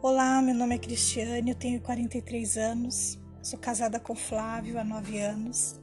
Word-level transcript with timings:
Olá, 0.00 0.40
meu 0.40 0.54
nome 0.54 0.76
é 0.76 0.78
Cristiane, 0.78 1.50
eu 1.50 1.56
tenho 1.56 1.80
43 1.80 2.56
anos, 2.56 3.18
sou 3.42 3.58
casada 3.58 3.98
com 3.98 4.14
Flávio 4.14 4.78
há 4.78 4.84
9 4.84 5.18
anos 5.18 5.80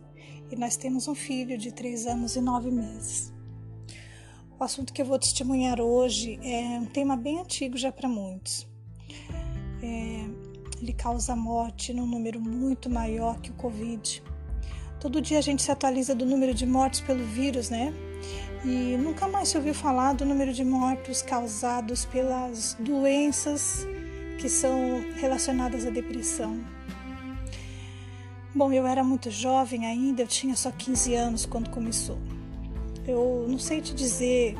e 0.49 0.55
nós 0.55 0.77
temos 0.77 1.09
um 1.09 1.13
filho 1.13 1.57
de 1.57 1.69
3 1.73 2.07
anos 2.07 2.37
e 2.37 2.39
9 2.39 2.71
meses. 2.71 3.33
O 4.57 4.63
assunto 4.63 4.93
que 4.93 5.01
eu 5.01 5.05
vou 5.05 5.19
testemunhar 5.19 5.81
hoje 5.81 6.39
é 6.41 6.79
um 6.79 6.85
tema 6.85 7.17
bem 7.17 7.41
antigo 7.41 7.75
já 7.75 7.91
para 7.91 8.07
muitos. 8.07 8.65
É, 9.83 10.23
ele 10.81 10.93
causa 10.93 11.35
morte 11.35 11.91
num 11.93 12.07
número 12.07 12.39
muito 12.39 12.89
maior 12.89 13.41
que 13.41 13.51
o 13.51 13.55
Covid. 13.55 14.23
Todo 14.97 15.19
dia 15.19 15.39
a 15.39 15.41
gente 15.41 15.61
se 15.61 15.71
atualiza 15.71 16.15
do 16.15 16.25
número 16.25 16.53
de 16.53 16.65
mortes 16.65 17.01
pelo 17.01 17.25
vírus, 17.25 17.69
né? 17.69 17.93
E 18.63 18.95
nunca 18.95 19.27
mais 19.27 19.49
se 19.49 19.57
ouviu 19.57 19.73
falar 19.73 20.13
do 20.13 20.25
número 20.25 20.53
de 20.53 20.63
mortos 20.63 21.21
causados 21.21 22.05
pelas 22.05 22.77
doenças 22.79 23.85
que 24.37 24.49
são 24.49 25.03
relacionadas 25.15 25.85
à 25.85 25.89
depressão. 25.89 26.59
Bom, 28.53 28.71
eu 28.71 28.87
era 28.87 29.03
muito 29.03 29.29
jovem 29.29 29.85
ainda, 29.85 30.21
eu 30.21 30.27
tinha 30.27 30.55
só 30.55 30.71
15 30.71 31.13
anos 31.13 31.45
quando 31.45 31.69
começou. 31.69 32.17
Eu 33.05 33.45
não 33.49 33.59
sei 33.59 33.81
te 33.81 33.93
dizer 33.93 34.55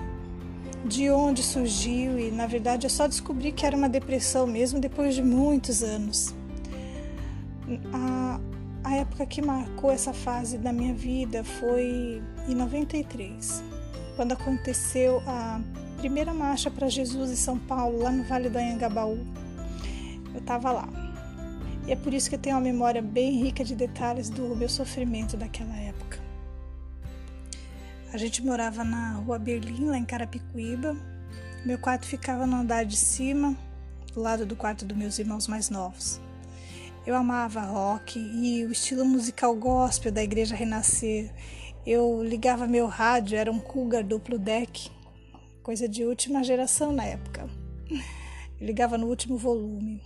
de 0.86 1.10
onde 1.10 1.42
surgiu 1.42 2.20
e, 2.20 2.30
na 2.30 2.46
verdade, 2.46 2.86
eu 2.86 2.90
só 2.90 3.08
descobri 3.08 3.52
que 3.52 3.66
era 3.66 3.76
uma 3.76 3.88
depressão 3.88 4.46
mesmo 4.46 4.80
depois 4.80 5.16
de 5.16 5.24
muitos 5.24 5.82
anos. 5.82 6.36
A, 7.94 8.40
a 8.84 8.96
época 8.98 9.26
que 9.26 9.42
marcou 9.42 9.90
essa 9.90 10.14
fase 10.14 10.58
da 10.58 10.74
minha 10.74 10.94
vida 10.94 11.44
foi 11.44 12.22
em 12.48 12.54
93, 12.54 13.64
quando 14.18 14.34
aconteceu 14.34 15.24
a 15.26 15.60
primeira 15.98 16.34
marcha 16.34 16.70
para 16.70 16.90
Jesus 16.90 17.32
em 17.32 17.36
São 17.36 17.58
Paulo, 17.58 18.04
lá 18.04 18.12
no 18.12 18.26
Vale 18.26 18.50
do 18.50 18.58
Anhangabaú 18.58 19.18
eu 20.36 20.40
estava 20.40 20.72
lá. 20.72 20.88
E 21.88 21.92
é 21.92 21.96
por 21.96 22.14
isso 22.14 22.30
que 22.30 22.36
eu 22.36 22.40
tenho 22.40 22.56
uma 22.56 22.62
memória 22.62 23.02
bem 23.02 23.42
rica 23.42 23.64
de 23.64 23.76
detalhes 23.76 24.30
do 24.30 24.56
meu 24.56 24.68
sofrimento 24.68 25.38
daquela 25.38 25.76
época. 25.78 26.20
A 28.12 28.18
gente 28.18 28.44
morava 28.44 28.84
na 28.84 29.14
rua 29.14 29.40
Berlim, 29.40 29.86
lá 29.86 29.98
em 29.98 30.06
Carapicuíba. 30.06 30.96
Meu 31.66 31.78
quarto 31.78 32.06
ficava 32.06 32.46
no 32.46 32.58
andar 32.58 32.86
de 32.86 32.98
cima, 32.98 33.58
do 34.14 34.22
lado 34.22 34.46
do 34.46 34.56
quarto 34.56 34.86
dos 34.86 34.98
meus 34.98 35.20
irmãos 35.20 35.48
mais 35.48 35.70
novos. 35.70 36.20
Eu 37.06 37.16
amava 37.16 37.62
rock 37.62 38.20
e 38.20 38.66
o 38.66 38.72
estilo 38.72 39.06
musical 39.06 39.56
gospel 39.56 40.12
da 40.12 40.24
Igreja 40.24 40.56
Renascer. 40.56 41.32
Eu 41.86 42.24
ligava 42.24 42.66
meu 42.66 42.88
rádio, 42.88 43.38
era 43.38 43.52
um 43.52 43.60
Cougar 43.60 44.04
duplo 44.04 44.40
deck, 44.40 44.90
coisa 45.62 45.88
de 45.88 46.04
última 46.04 46.44
geração 46.44 46.92
na 46.92 47.06
época. 47.06 47.48
Eu 48.60 48.66
ligava 48.66 48.98
no 48.98 49.08
último 49.08 49.38
volume. 49.38 50.02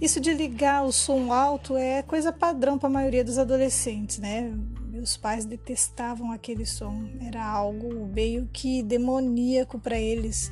Isso 0.00 0.18
de 0.18 0.32
ligar 0.32 0.82
o 0.82 0.90
som 0.90 1.30
alto 1.30 1.76
é 1.76 2.02
coisa 2.02 2.32
padrão 2.32 2.78
para 2.78 2.88
a 2.88 2.92
maioria 2.92 3.22
dos 3.22 3.36
adolescentes, 3.36 4.16
né? 4.18 4.50
Meus 4.88 5.14
pais 5.18 5.44
detestavam 5.44 6.32
aquele 6.32 6.64
som, 6.64 7.06
era 7.20 7.44
algo 7.44 8.06
meio 8.06 8.48
que 8.50 8.82
demoníaco 8.82 9.78
para 9.78 9.98
eles, 9.98 10.50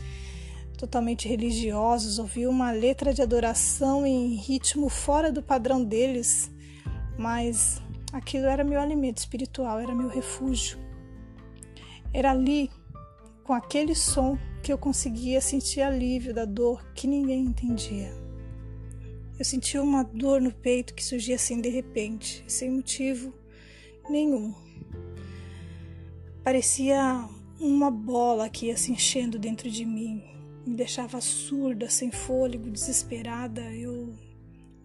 totalmente 0.76 1.26
religiosos. 1.26 2.18
Ouvir 2.18 2.46
uma 2.46 2.72
letra 2.72 3.14
de 3.14 3.22
adoração 3.22 4.06
em 4.06 4.34
ritmo 4.34 4.90
fora 4.90 5.32
do 5.32 5.42
padrão 5.42 5.82
deles, 5.82 6.50
mas 7.18 7.80
aquilo 8.12 8.46
era 8.48 8.62
meu 8.62 8.78
alimento 8.78 9.16
espiritual, 9.16 9.78
era 9.80 9.94
meu 9.94 10.08
refúgio. 10.08 10.78
Era 12.12 12.32
ali, 12.32 12.70
com 13.44 13.54
aquele 13.54 13.94
som, 13.94 14.38
que 14.62 14.70
eu 14.70 14.76
conseguia 14.76 15.40
sentir 15.40 15.80
alívio 15.80 16.34
da 16.34 16.44
dor 16.44 16.84
que 16.94 17.06
ninguém 17.06 17.44
entendia. 17.44 18.27
Eu 19.38 19.44
senti 19.44 19.78
uma 19.78 20.02
dor 20.02 20.40
no 20.40 20.52
peito 20.52 20.92
que 20.92 21.04
surgia 21.04 21.36
assim 21.36 21.60
de 21.60 21.68
repente, 21.68 22.42
sem 22.48 22.70
motivo 22.70 23.32
nenhum. 24.10 24.52
Parecia 26.42 27.28
uma 27.60 27.88
bola 27.88 28.48
que 28.48 28.66
ia 28.66 28.76
se 28.76 28.90
enchendo 28.90 29.38
dentro 29.38 29.70
de 29.70 29.84
mim, 29.84 30.24
me 30.66 30.74
deixava 30.74 31.20
surda, 31.20 31.88
sem 31.88 32.10
fôlego, 32.10 32.68
desesperada. 32.68 33.62
Eu 33.72 34.12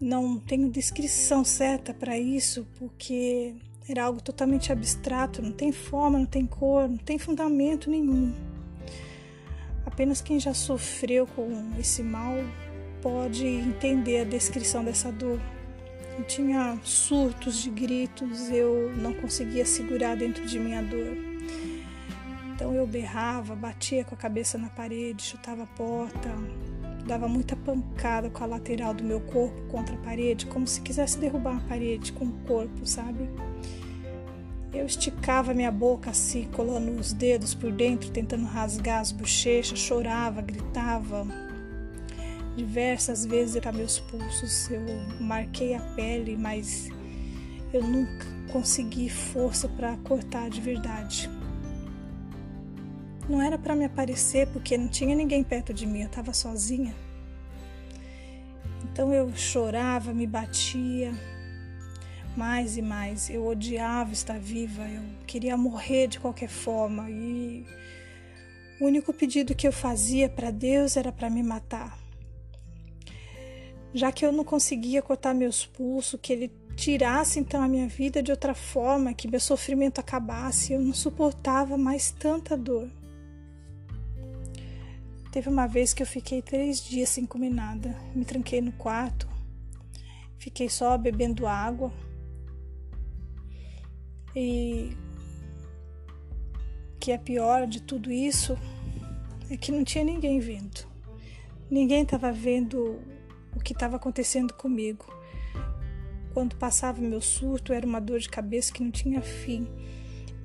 não 0.00 0.38
tenho 0.38 0.70
descrição 0.70 1.44
certa 1.44 1.92
para 1.92 2.16
isso, 2.16 2.64
porque 2.78 3.56
era 3.88 4.04
algo 4.04 4.22
totalmente 4.22 4.70
abstrato, 4.70 5.42
não 5.42 5.52
tem 5.52 5.72
forma, 5.72 6.18
não 6.18 6.26
tem 6.26 6.46
cor, 6.46 6.88
não 6.88 6.96
tem 6.96 7.18
fundamento 7.18 7.90
nenhum. 7.90 8.32
Apenas 9.84 10.20
quem 10.20 10.38
já 10.38 10.54
sofreu 10.54 11.26
com 11.26 11.72
esse 11.78 12.02
mal 12.04 12.34
pode 13.04 13.46
entender 13.46 14.20
a 14.20 14.24
descrição 14.24 14.82
dessa 14.82 15.12
dor. 15.12 15.38
Eu 16.18 16.24
tinha 16.24 16.78
surtos 16.82 17.62
de 17.62 17.68
gritos, 17.68 18.48
eu 18.48 18.90
não 18.96 19.12
conseguia 19.12 19.66
segurar 19.66 20.16
dentro 20.16 20.46
de 20.46 20.58
mim 20.58 20.74
a 20.74 20.80
dor. 20.80 21.14
Então 22.54 22.72
eu 22.72 22.86
berrava, 22.86 23.54
batia 23.54 24.04
com 24.04 24.14
a 24.14 24.18
cabeça 24.18 24.56
na 24.56 24.70
parede, 24.70 25.22
chutava 25.22 25.64
a 25.64 25.66
porta, 25.66 26.30
dava 27.06 27.28
muita 27.28 27.54
pancada 27.54 28.30
com 28.30 28.42
a 28.42 28.46
lateral 28.46 28.94
do 28.94 29.04
meu 29.04 29.20
corpo 29.20 29.60
contra 29.68 29.96
a 29.96 29.98
parede, 29.98 30.46
como 30.46 30.66
se 30.66 30.80
quisesse 30.80 31.18
derrubar 31.18 31.58
a 31.58 31.68
parede 31.68 32.10
com 32.10 32.24
o 32.24 32.32
corpo, 32.46 32.86
sabe? 32.86 33.28
Eu 34.72 34.86
esticava 34.86 35.52
minha 35.52 35.70
boca 35.70 36.08
assim, 36.08 36.48
colando 36.52 36.92
os 36.92 37.12
dedos 37.12 37.54
por 37.54 37.70
dentro, 37.70 38.10
tentando 38.10 38.46
rasgar 38.46 39.00
as 39.00 39.12
bochechas, 39.12 39.78
chorava, 39.78 40.40
gritava, 40.40 41.26
Diversas 42.56 43.26
vezes 43.26 43.60
para 43.60 43.72
meus 43.72 43.98
pulsos 43.98 44.70
eu 44.70 44.80
marquei 45.20 45.74
a 45.74 45.80
pele, 45.80 46.36
mas 46.36 46.88
eu 47.72 47.82
nunca 47.82 48.26
consegui 48.52 49.08
força 49.08 49.68
para 49.68 49.96
cortar 49.98 50.48
de 50.48 50.60
verdade. 50.60 51.28
Não 53.28 53.42
era 53.42 53.58
para 53.58 53.74
me 53.74 53.84
aparecer 53.84 54.46
porque 54.48 54.78
não 54.78 54.86
tinha 54.86 55.16
ninguém 55.16 55.42
perto 55.42 55.74
de 55.74 55.84
mim, 55.84 56.02
eu 56.02 56.06
estava 56.06 56.32
sozinha. 56.32 56.94
Então 58.84 59.12
eu 59.12 59.34
chorava, 59.34 60.14
me 60.14 60.26
batia 60.26 61.12
mais 62.36 62.76
e 62.76 62.82
mais. 62.82 63.28
Eu 63.30 63.44
odiava 63.48 64.12
estar 64.12 64.38
viva, 64.38 64.86
eu 64.86 65.02
queria 65.26 65.56
morrer 65.56 66.06
de 66.06 66.20
qualquer 66.20 66.48
forma 66.48 67.10
e 67.10 67.66
o 68.80 68.84
único 68.84 69.12
pedido 69.12 69.56
que 69.56 69.66
eu 69.66 69.72
fazia 69.72 70.28
para 70.28 70.52
Deus 70.52 70.96
era 70.96 71.10
para 71.10 71.28
me 71.28 71.42
matar 71.42 72.03
já 73.94 74.10
que 74.10 74.26
eu 74.26 74.32
não 74.32 74.42
conseguia 74.42 75.00
cortar 75.00 75.32
meus 75.32 75.64
pulsos, 75.64 76.18
que 76.20 76.32
ele 76.32 76.52
tirasse 76.74 77.38
então 77.38 77.62
a 77.62 77.68
minha 77.68 77.86
vida 77.86 78.20
de 78.20 78.32
outra 78.32 78.52
forma, 78.52 79.14
que 79.14 79.28
meu 79.28 79.38
sofrimento 79.38 80.00
acabasse, 80.00 80.72
eu 80.72 80.80
não 80.80 80.92
suportava 80.92 81.78
mais 81.78 82.10
tanta 82.10 82.56
dor. 82.56 82.90
Teve 85.30 85.48
uma 85.48 85.68
vez 85.68 85.94
que 85.94 86.02
eu 86.02 86.06
fiquei 86.06 86.42
três 86.42 86.84
dias 86.84 87.08
sem 87.08 87.24
comer 87.24 87.50
nada, 87.50 87.96
me 88.14 88.24
tranquei 88.24 88.60
no 88.60 88.72
quarto, 88.72 89.28
fiquei 90.38 90.68
só 90.68 90.98
bebendo 90.98 91.46
água 91.46 91.92
e 94.34 94.96
que 96.98 97.12
é 97.12 97.18
pior 97.18 97.66
de 97.66 97.80
tudo 97.80 98.10
isso 98.10 98.58
é 99.50 99.56
que 99.56 99.70
não 99.70 99.84
tinha 99.84 100.02
ninguém 100.02 100.40
vendo. 100.40 100.86
Ninguém 101.70 102.02
estava 102.02 102.32
vendo 102.32 102.98
o 103.54 103.60
que 103.60 103.72
estava 103.72 103.96
acontecendo 103.96 104.52
comigo. 104.54 105.06
Quando 106.32 106.56
passava 106.56 107.00
meu 107.00 107.20
surto, 107.20 107.72
era 107.72 107.86
uma 107.86 108.00
dor 108.00 108.18
de 108.18 108.28
cabeça 108.28 108.72
que 108.72 108.82
não 108.82 108.90
tinha 108.90 109.22
fim. 109.22 109.68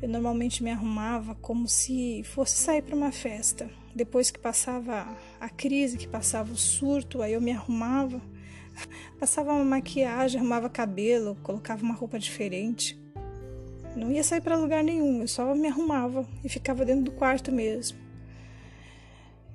Eu 0.01 0.07
normalmente 0.07 0.63
me 0.63 0.71
arrumava 0.71 1.35
como 1.35 1.67
se 1.67 2.23
fosse 2.23 2.55
sair 2.55 2.81
para 2.81 2.95
uma 2.95 3.11
festa. 3.11 3.69
Depois 3.93 4.29
que 4.31 4.39
passava 4.39 5.07
a 5.39 5.49
crise, 5.49 5.97
que 5.97 6.07
passava 6.07 6.53
o 6.53 6.57
surto, 6.57 7.21
aí 7.21 7.33
eu 7.33 7.41
me 7.41 7.51
arrumava, 7.51 8.21
passava 9.19 9.51
uma 9.51 9.65
maquiagem, 9.65 10.39
arrumava 10.39 10.69
cabelo, 10.69 11.35
colocava 11.43 11.83
uma 11.83 11.95
roupa 11.95 12.19
diferente. 12.19 12.97
Não 13.95 14.11
ia 14.11 14.23
sair 14.23 14.41
para 14.41 14.55
lugar 14.55 14.83
nenhum, 14.83 15.21
eu 15.21 15.27
só 15.27 15.53
me 15.55 15.67
arrumava 15.67 16.25
e 16.43 16.47
ficava 16.47 16.85
dentro 16.85 17.05
do 17.05 17.11
quarto 17.11 17.51
mesmo. 17.51 17.97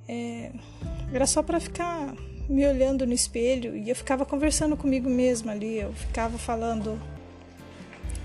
É, 0.07 0.53
era 1.13 1.27
só 1.27 1.43
para 1.43 1.59
ficar 1.61 2.15
me 2.49 2.67
olhando 2.67 3.07
no 3.07 3.13
espelho 3.13 3.77
e 3.77 3.89
eu 3.89 3.97
ficava 3.97 4.25
conversando 4.27 4.77
comigo 4.77 5.09
mesma 5.09 5.53
ali, 5.53 5.79
eu 5.79 5.93
ficava 5.93 6.37
falando 6.39 7.01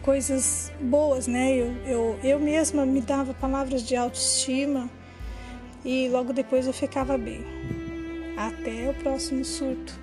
coisas 0.01 0.71
boas, 0.81 1.27
né? 1.27 1.55
Eu, 1.55 1.71
eu, 1.85 2.19
eu 2.23 2.39
mesma 2.39 2.85
me 2.85 3.01
dava 3.01 3.33
palavras 3.33 3.83
de 3.83 3.95
autoestima 3.95 4.89
e 5.85 6.09
logo 6.09 6.33
depois 6.33 6.67
eu 6.67 6.73
ficava 6.73 7.17
bem. 7.17 7.43
Até 8.37 8.89
o 8.89 8.93
próximo 8.93 9.43
surto. 9.43 9.99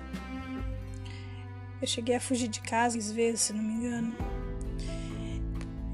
Eu 1.81 1.87
cheguei 1.87 2.15
a 2.15 2.19
fugir 2.19 2.47
de 2.47 2.59
casa 2.61 2.97
às 2.97 3.11
vezes, 3.11 3.41
se 3.41 3.53
não 3.53 3.63
me 3.63 3.73
engano. 3.73 4.15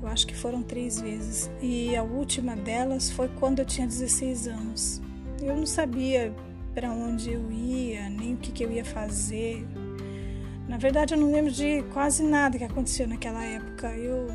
Eu 0.02 0.08
acho 0.08 0.28
que 0.28 0.36
foram 0.36 0.62
três 0.62 1.00
vezes. 1.00 1.50
E 1.62 1.96
a 1.96 2.04
última 2.04 2.56
delas 2.56 3.10
foi 3.10 3.30
quando 3.40 3.60
eu 3.60 3.66
tinha 3.66 3.88
16 3.88 4.48
anos. 4.48 5.02
Eu 5.42 5.56
não 5.56 5.66
sabia 5.66 6.34
para 6.74 6.92
onde 6.92 7.32
eu 7.32 7.52
ia, 7.52 8.10
nem 8.10 8.34
o 8.34 8.38
que, 8.38 8.52
que 8.52 8.64
eu 8.64 8.72
ia 8.72 8.86
fazer. 8.86 9.66
Na 10.68 10.78
verdade, 10.78 11.14
eu 11.14 11.20
não 11.20 11.32
lembro 11.32 11.52
de 11.52 11.84
quase 11.94 12.24
nada 12.24 12.58
que 12.58 12.64
aconteceu 12.64 13.08
naquela 13.08 13.44
época. 13.44 13.88
Eu, 13.96 14.28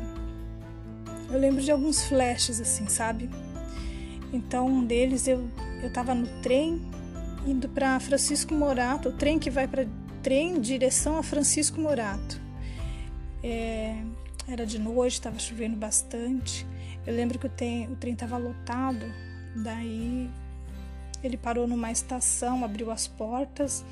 eu 1.31 1.39
lembro 1.39 1.61
de 1.61 1.71
alguns 1.71 2.03
flashes, 2.05 2.59
assim, 2.61 2.87
sabe? 2.87 3.29
Então, 4.31 4.67
um 4.67 4.85
deles, 4.85 5.27
eu 5.27 5.49
eu 5.81 5.87
estava 5.87 6.13
no 6.13 6.27
trem 6.41 6.81
indo 7.45 7.69
para 7.69 7.99
Francisco 7.99 8.53
Morato, 8.53 9.09
o 9.09 9.11
trem 9.13 9.39
que 9.39 9.49
vai 9.49 9.67
para 9.67 9.87
trem 10.21 10.57
em 10.57 10.61
direção 10.61 11.17
a 11.17 11.23
Francisco 11.23 11.79
Morato. 11.79 12.39
É, 13.41 13.95
era 14.47 14.65
de 14.65 14.77
noite, 14.77 15.13
estava 15.13 15.39
chovendo 15.39 15.77
bastante. 15.77 16.67
Eu 17.07 17.15
lembro 17.15 17.39
que 17.39 17.47
o 17.47 17.49
trem 17.49 18.13
estava 18.13 18.37
lotado, 18.37 19.05
daí 19.55 20.29
ele 21.23 21.37
parou 21.37 21.67
numa 21.67 21.91
estação, 21.91 22.63
abriu 22.63 22.91
as 22.91 23.07
portas 23.07 23.85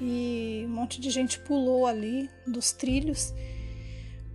e 0.00 0.64
um 0.66 0.72
monte 0.72 1.00
de 1.00 1.10
gente 1.10 1.38
pulou 1.40 1.86
ali 1.86 2.28
dos 2.46 2.72
trilhos, 2.72 3.32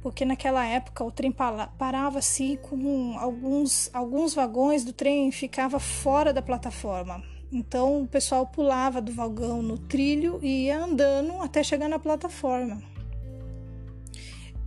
porque 0.02 0.24
naquela 0.24 0.66
época 0.66 1.04
o 1.04 1.12
trem 1.12 1.32
parava 1.32 2.20
assim 2.20 2.56
com 2.56 3.18
alguns, 3.18 3.90
alguns 3.94 4.34
vagões 4.34 4.84
do 4.86 4.94
trem 4.94 5.32
ficava 5.32 5.80
fora 5.80 6.32
da 6.32 6.42
plataforma. 6.42 7.22
Então 7.52 8.04
o 8.04 8.08
pessoal 8.08 8.46
pulava 8.46 9.02
do 9.02 9.12
vagão 9.12 9.62
no 9.62 9.78
trilho 9.78 10.40
e 10.42 10.66
ia 10.66 10.84
andando 10.84 11.42
até 11.42 11.64
chegar 11.64 11.90
na 11.90 12.00
plataforma. 12.00 12.82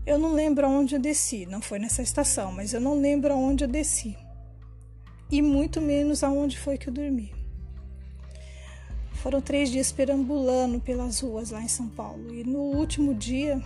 Eu 0.04 0.18
não 0.18 0.32
lembro 0.32 0.66
aonde 0.66 0.96
eu 0.96 1.00
desci, 1.00 1.46
não 1.46 1.62
foi 1.62 1.78
nessa 1.78 2.02
estação, 2.02 2.50
mas 2.50 2.74
eu 2.74 2.80
não 2.80 3.00
lembro 3.00 3.32
aonde 3.32 3.64
eu 3.64 3.68
desci. 3.68 4.16
E 5.30 5.40
muito 5.40 5.80
menos 5.80 6.24
aonde 6.24 6.58
foi 6.58 6.76
que 6.76 6.88
eu 6.88 6.92
dormi. 6.92 7.32
Foram 9.14 9.40
três 9.40 9.70
dias 9.70 9.92
perambulando 9.92 10.80
pelas 10.80 11.20
ruas 11.20 11.50
lá 11.50 11.62
em 11.62 11.68
São 11.68 11.88
Paulo. 11.88 12.34
E 12.34 12.44
no 12.44 12.58
último 12.58 13.14
dia 13.14 13.62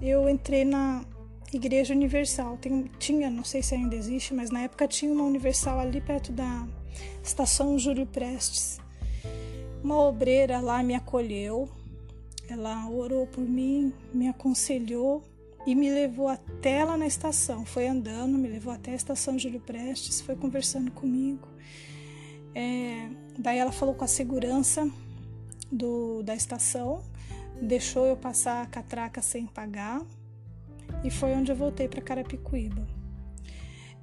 eu 0.00 0.28
entrei 0.28 0.64
na 0.64 1.04
Igreja 1.52 1.94
Universal. 1.94 2.56
Tem, 2.56 2.90
tinha, 2.98 3.30
não 3.30 3.44
sei 3.44 3.62
se 3.62 3.74
ainda 3.74 3.94
existe, 3.94 4.34
mas 4.34 4.50
na 4.50 4.60
época 4.60 4.88
tinha 4.88 5.12
uma 5.12 5.24
Universal 5.24 5.78
ali 5.78 6.00
perto 6.00 6.32
da 6.32 6.66
estação 7.22 7.78
Júlio 7.78 8.06
Prestes. 8.06 8.78
Uma 9.82 9.98
obreira 10.02 10.60
lá 10.60 10.82
me 10.82 10.94
acolheu, 10.94 11.68
ela 12.48 12.88
orou 12.88 13.26
por 13.26 13.42
mim, 13.42 13.92
me 14.12 14.28
aconselhou 14.28 15.22
e 15.66 15.74
me 15.74 15.90
levou 15.90 16.28
até 16.28 16.84
lá 16.84 16.96
na 16.96 17.06
estação. 17.06 17.64
Foi 17.64 17.86
andando, 17.86 18.36
me 18.36 18.48
levou 18.48 18.72
até 18.72 18.92
a 18.92 18.94
estação 18.94 19.38
Júlio 19.38 19.60
Prestes, 19.60 20.20
foi 20.20 20.36
conversando 20.36 20.90
comigo. 20.90 21.48
É, 22.54 23.08
daí 23.40 23.58
ela 23.58 23.72
falou 23.72 23.94
com 23.94 24.04
a 24.04 24.08
segurança 24.08 24.88
do, 25.72 26.22
da 26.22 26.34
estação, 26.34 27.02
deixou 27.60 28.06
eu 28.06 28.16
passar 28.16 28.62
a 28.62 28.66
catraca 28.66 29.22
sem 29.22 29.46
pagar 29.46 30.02
e 31.02 31.10
foi 31.10 31.32
onde 31.32 31.50
eu 31.50 31.56
voltei 31.56 31.88
para 31.88 32.02
Carapicuíba. 32.02 32.86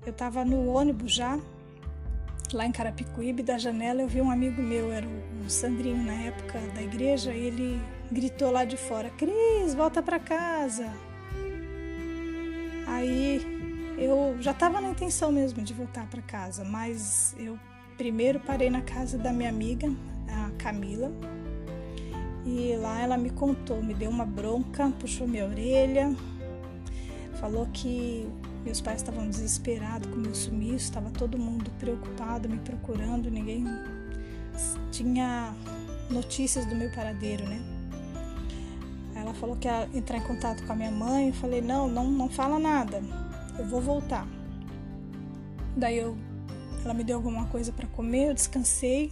Eu 0.03 0.11
estava 0.11 0.43
no 0.43 0.67
ônibus 0.69 1.13
já, 1.13 1.39
lá 2.51 2.65
em 2.65 2.71
Carapicuíba, 2.71 3.41
e 3.41 3.43
da 3.43 3.57
janela 3.57 4.01
eu 4.01 4.07
vi 4.07 4.21
um 4.21 4.31
amigo 4.31 4.61
meu, 4.61 4.91
era 4.91 5.05
o 5.05 5.49
Sandrinho 5.49 6.03
na 6.03 6.13
época 6.13 6.59
da 6.73 6.81
igreja, 6.81 7.31
e 7.33 7.45
ele 7.45 7.81
gritou 8.11 8.49
lá 8.49 8.65
de 8.65 8.77
fora: 8.77 9.09
Cris, 9.11 9.75
volta 9.75 10.01
para 10.01 10.19
casa. 10.19 10.91
Aí 12.87 13.41
eu 13.99 14.37
já 14.39 14.51
estava 14.51 14.79
na 14.79 14.89
intenção 14.89 15.31
mesmo 15.31 15.61
de 15.61 15.73
voltar 15.73 16.07
para 16.07 16.21
casa, 16.21 16.63
mas 16.63 17.35
eu 17.37 17.59
primeiro 17.97 18.39
parei 18.39 18.69
na 18.69 18.81
casa 18.81 19.17
da 19.17 19.33
minha 19.33 19.49
amiga, 19.49 19.91
a 20.29 20.51
Camila, 20.57 21.11
e 22.45 22.75
lá 22.77 23.01
ela 23.01 23.17
me 23.17 23.29
contou, 23.29 23.81
me 23.81 23.93
deu 23.93 24.09
uma 24.09 24.25
bronca, 24.25 24.91
puxou 24.99 25.27
minha 25.27 25.45
orelha, 25.45 26.15
falou 27.39 27.67
que 27.73 28.27
meus 28.63 28.79
pais 28.79 29.01
estavam 29.01 29.27
desesperados 29.27 30.09
com 30.09 30.15
o 30.15 30.19
meu 30.19 30.35
sumiço, 30.35 30.85
estava 30.85 31.09
todo 31.09 31.37
mundo 31.37 31.71
preocupado, 31.79 32.47
me 32.47 32.59
procurando, 32.59 33.31
ninguém 33.31 33.65
tinha 34.91 35.53
notícias 36.09 36.65
do 36.65 36.75
meu 36.75 36.91
paradeiro, 36.91 37.43
né? 37.45 37.61
Ela 39.15 39.33
falou 39.33 39.55
que 39.55 39.67
ia 39.67 39.89
entrar 39.93 40.17
em 40.17 40.21
contato 40.21 40.63
com 40.65 40.73
a 40.73 40.75
minha 40.75 40.91
mãe. 40.91 41.29
Eu 41.29 41.33
falei: 41.33 41.59
não, 41.59 41.87
não, 41.87 42.09
não 42.09 42.29
fala 42.29 42.59
nada. 42.59 43.01
Eu 43.57 43.65
vou 43.65 43.81
voltar. 43.81 44.27
Daí 45.75 45.97
eu, 45.97 46.15
ela 46.87 46.93
me 46.93 47.03
deu 47.03 47.17
alguma 47.17 47.45
coisa 47.47 47.71
para 47.71 47.85
comer. 47.87 48.29
Eu 48.29 48.33
descansei 48.33 49.11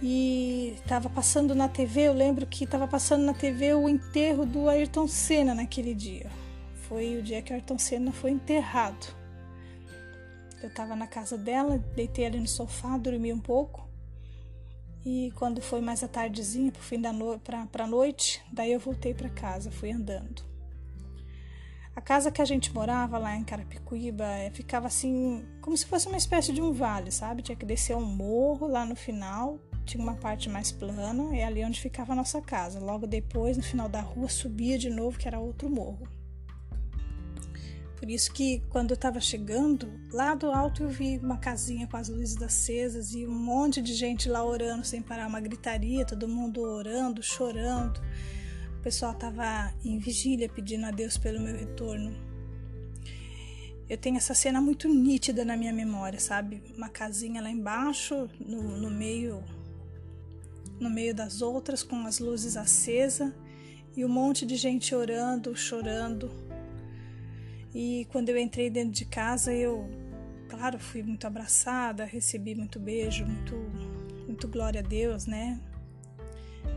e 0.00 0.74
estava 0.76 1.10
passando 1.10 1.54
na 1.54 1.68
TV. 1.68 2.02
Eu 2.08 2.14
lembro 2.14 2.46
que 2.46 2.64
estava 2.64 2.88
passando 2.88 3.24
na 3.24 3.34
TV 3.34 3.74
o 3.74 3.88
enterro 3.88 4.46
do 4.46 4.68
Ayrton 4.68 5.06
Senna 5.06 5.54
naquele 5.54 5.94
dia. 5.94 6.30
Foi 6.88 7.18
o 7.18 7.22
dia 7.22 7.42
que 7.42 7.52
o 7.52 7.54
Ayrton 7.54 7.78
Senna 7.78 8.10
foi 8.10 8.30
enterrado. 8.30 9.06
Eu 10.62 10.68
estava 10.68 10.96
na 10.96 11.06
casa 11.06 11.36
dela, 11.36 11.78
deitei 11.94 12.24
ali 12.24 12.40
no 12.40 12.48
sofá, 12.48 12.96
dormi 12.96 13.32
um 13.32 13.40
pouco. 13.40 13.86
E 15.04 15.32
quando 15.36 15.60
foi 15.60 15.80
mais 15.80 16.02
a 16.02 16.08
tardezinha, 16.08 16.70
pro 16.70 16.80
fim 16.80 17.00
da 17.00 17.12
noite, 17.12 17.42
para 17.42 17.84
a 17.84 17.86
noite, 17.86 18.40
daí 18.52 18.72
eu 18.72 18.80
voltei 18.80 19.12
para 19.12 19.28
casa, 19.28 19.70
fui 19.70 19.90
andando. 19.90 20.51
A 21.94 22.00
casa 22.00 22.30
que 22.30 22.40
a 22.40 22.44
gente 22.44 22.72
morava 22.72 23.18
lá 23.18 23.36
em 23.36 23.44
Carapicuíba 23.44 24.24
eh, 24.24 24.50
ficava 24.50 24.86
assim, 24.86 25.44
como 25.60 25.76
se 25.76 25.84
fosse 25.84 26.08
uma 26.08 26.16
espécie 26.16 26.52
de 26.52 26.62
um 26.62 26.72
vale, 26.72 27.10
sabe? 27.10 27.42
Tinha 27.42 27.56
que 27.56 27.66
descer 27.66 27.94
um 27.94 28.04
morro 28.04 28.66
lá 28.66 28.86
no 28.86 28.96
final, 28.96 29.60
tinha 29.84 30.02
uma 30.02 30.14
parte 30.14 30.48
mais 30.48 30.72
plana, 30.72 31.36
é 31.36 31.44
ali 31.44 31.62
onde 31.62 31.80
ficava 31.80 32.14
a 32.14 32.16
nossa 32.16 32.40
casa. 32.40 32.80
Logo 32.80 33.06
depois, 33.06 33.58
no 33.58 33.62
final 33.62 33.90
da 33.90 34.00
rua, 34.00 34.28
subia 34.28 34.78
de 34.78 34.88
novo, 34.88 35.18
que 35.18 35.28
era 35.28 35.38
outro 35.38 35.68
morro. 35.68 36.08
Por 38.02 38.10
isso 38.10 38.32
que 38.32 38.60
quando 38.70 38.90
eu 38.90 38.96
estava 38.96 39.20
chegando, 39.20 39.88
lá 40.12 40.34
do 40.34 40.50
alto 40.50 40.82
eu 40.82 40.88
vi 40.88 41.18
uma 41.18 41.36
casinha 41.36 41.86
com 41.86 41.96
as 41.96 42.08
luzes 42.08 42.40
acesas 42.42 43.12
e 43.12 43.24
um 43.24 43.32
monte 43.32 43.80
de 43.80 43.94
gente 43.94 44.28
lá 44.28 44.44
orando 44.44 44.84
sem 44.84 45.00
parar, 45.00 45.28
uma 45.28 45.40
gritaria, 45.40 46.04
todo 46.04 46.26
mundo 46.26 46.62
orando, 46.62 47.22
chorando. 47.22 48.00
O 48.82 48.84
pessoal 48.90 49.12
estava 49.12 49.72
em 49.84 49.96
vigília 50.00 50.48
pedindo 50.48 50.86
a 50.86 50.90
Deus 50.90 51.16
pelo 51.16 51.38
meu 51.38 51.56
retorno. 51.56 52.12
Eu 53.88 53.96
tenho 53.96 54.16
essa 54.16 54.34
cena 54.34 54.60
muito 54.60 54.88
nítida 54.88 55.44
na 55.44 55.56
minha 55.56 55.72
memória, 55.72 56.18
sabe? 56.18 56.60
Uma 56.76 56.88
casinha 56.88 57.40
lá 57.40 57.48
embaixo, 57.48 58.28
no, 58.44 58.76
no 58.76 58.90
meio 58.90 59.40
no 60.80 60.90
meio 60.90 61.14
das 61.14 61.42
outras, 61.42 61.84
com 61.84 62.04
as 62.08 62.18
luzes 62.18 62.56
acesas 62.56 63.32
e 63.96 64.04
um 64.04 64.08
monte 64.08 64.44
de 64.44 64.56
gente 64.56 64.92
orando, 64.96 65.54
chorando, 65.54 66.28
e 67.72 68.08
quando 68.10 68.30
eu 68.30 68.36
entrei 68.36 68.68
dentro 68.68 68.90
de 68.90 69.04
casa, 69.04 69.54
eu, 69.54 69.88
claro, 70.48 70.80
fui 70.80 71.04
muito 71.04 71.24
abraçada, 71.24 72.04
recebi 72.04 72.52
muito 72.52 72.80
beijo, 72.80 73.24
muito, 73.24 73.54
muito 74.26 74.48
glória 74.48 74.80
a 74.80 74.82
Deus, 74.82 75.24
né? 75.24 75.60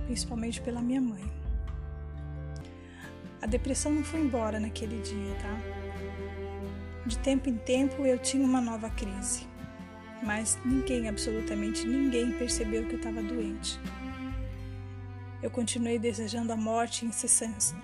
Principalmente 0.05 0.61
pela 0.61 0.83
minha 0.83 1.01
mãe. 1.01 1.44
A 3.41 3.47
depressão 3.47 3.91
não 3.91 4.03
foi 4.03 4.21
embora 4.21 4.59
naquele 4.59 5.01
dia, 5.01 5.35
tá? 5.35 5.57
De 7.05 7.17
tempo 7.19 7.49
em 7.49 7.57
tempo 7.57 8.03
eu 8.05 8.17
tinha 8.17 8.43
uma 8.43 8.59
nova 8.59 8.89
crise, 8.89 9.47
mas 10.23 10.57
ninguém, 10.65 11.07
absolutamente 11.07 11.85
ninguém, 11.85 12.31
percebeu 12.31 12.85
que 12.87 12.93
eu 12.93 12.97
estava 12.97 13.21
doente. 13.21 13.79
Eu 15.43 15.51
continuei 15.51 15.99
desejando 15.99 16.51
a 16.51 16.55
morte 16.55 17.05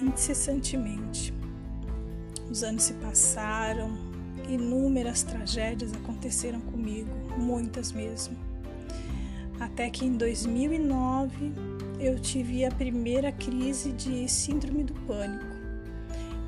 incessantemente. 0.01 1.31
Os 2.49 2.63
anos 2.63 2.83
se 2.83 2.93
passaram, 2.93 3.95
inúmeras 4.49 5.21
tragédias 5.21 5.93
aconteceram 5.93 6.59
comigo, 6.61 7.11
muitas 7.37 7.91
mesmo. 7.91 8.35
Até 9.59 9.91
que 9.91 10.03
em 10.03 10.17
2009 10.17 11.53
eu 12.01 12.19
tive 12.19 12.65
a 12.65 12.71
primeira 12.71 13.31
crise 13.31 13.91
de 13.91 14.27
síndrome 14.27 14.83
do 14.83 14.93
pânico. 15.05 15.45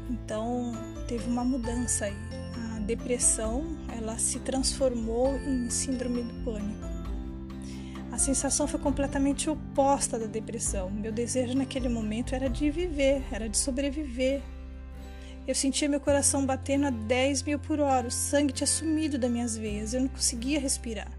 Então 0.09 0.73
teve 1.07 1.29
uma 1.29 1.45
mudança 1.45 2.05
aí. 2.05 2.17
A 2.75 2.79
depressão 2.79 3.63
ela 3.95 4.17
se 4.17 4.39
transformou 4.39 5.35
em 5.37 5.69
síndrome 5.69 6.23
do 6.23 6.33
pânico. 6.43 6.91
A 8.11 8.17
sensação 8.17 8.67
foi 8.67 8.79
completamente 8.79 9.49
oposta 9.49 10.17
da 10.17 10.25
depressão. 10.25 10.89
Meu 10.89 11.11
desejo 11.11 11.55
naquele 11.55 11.87
momento 11.87 12.33
era 12.33 12.49
de 12.49 12.69
viver, 12.71 13.23
era 13.31 13.47
de 13.47 13.57
sobreviver, 13.57 14.41
eu 15.45 15.53
sentia 15.53 15.89
meu 15.89 15.99
coração 15.99 16.45
batendo 16.45 16.87
a 16.87 16.89
10 16.89 17.43
mil 17.43 17.59
por 17.59 17.81
hora, 17.81 18.07
o 18.07 18.11
sangue 18.11 18.53
tinha 18.53 18.67
sumido 18.67 19.17
das 19.17 19.29
minhas 19.29 19.57
veias, 19.57 19.93
eu 19.93 19.99
não 19.99 20.07
conseguia 20.07 20.57
respirar. 20.57 21.11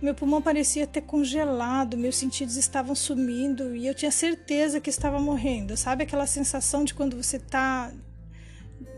Meu 0.00 0.14
pulmão 0.14 0.40
parecia 0.40 0.86
ter 0.86 1.02
congelado, 1.02 1.96
meus 1.98 2.16
sentidos 2.16 2.56
estavam 2.56 2.94
sumindo 2.94 3.76
e 3.76 3.86
eu 3.86 3.94
tinha 3.94 4.10
certeza 4.10 4.80
que 4.80 4.88
estava 4.88 5.20
morrendo. 5.20 5.76
Sabe 5.76 6.04
aquela 6.04 6.26
sensação 6.26 6.84
de 6.84 6.94
quando 6.94 7.16
você 7.16 7.36
está 7.36 7.92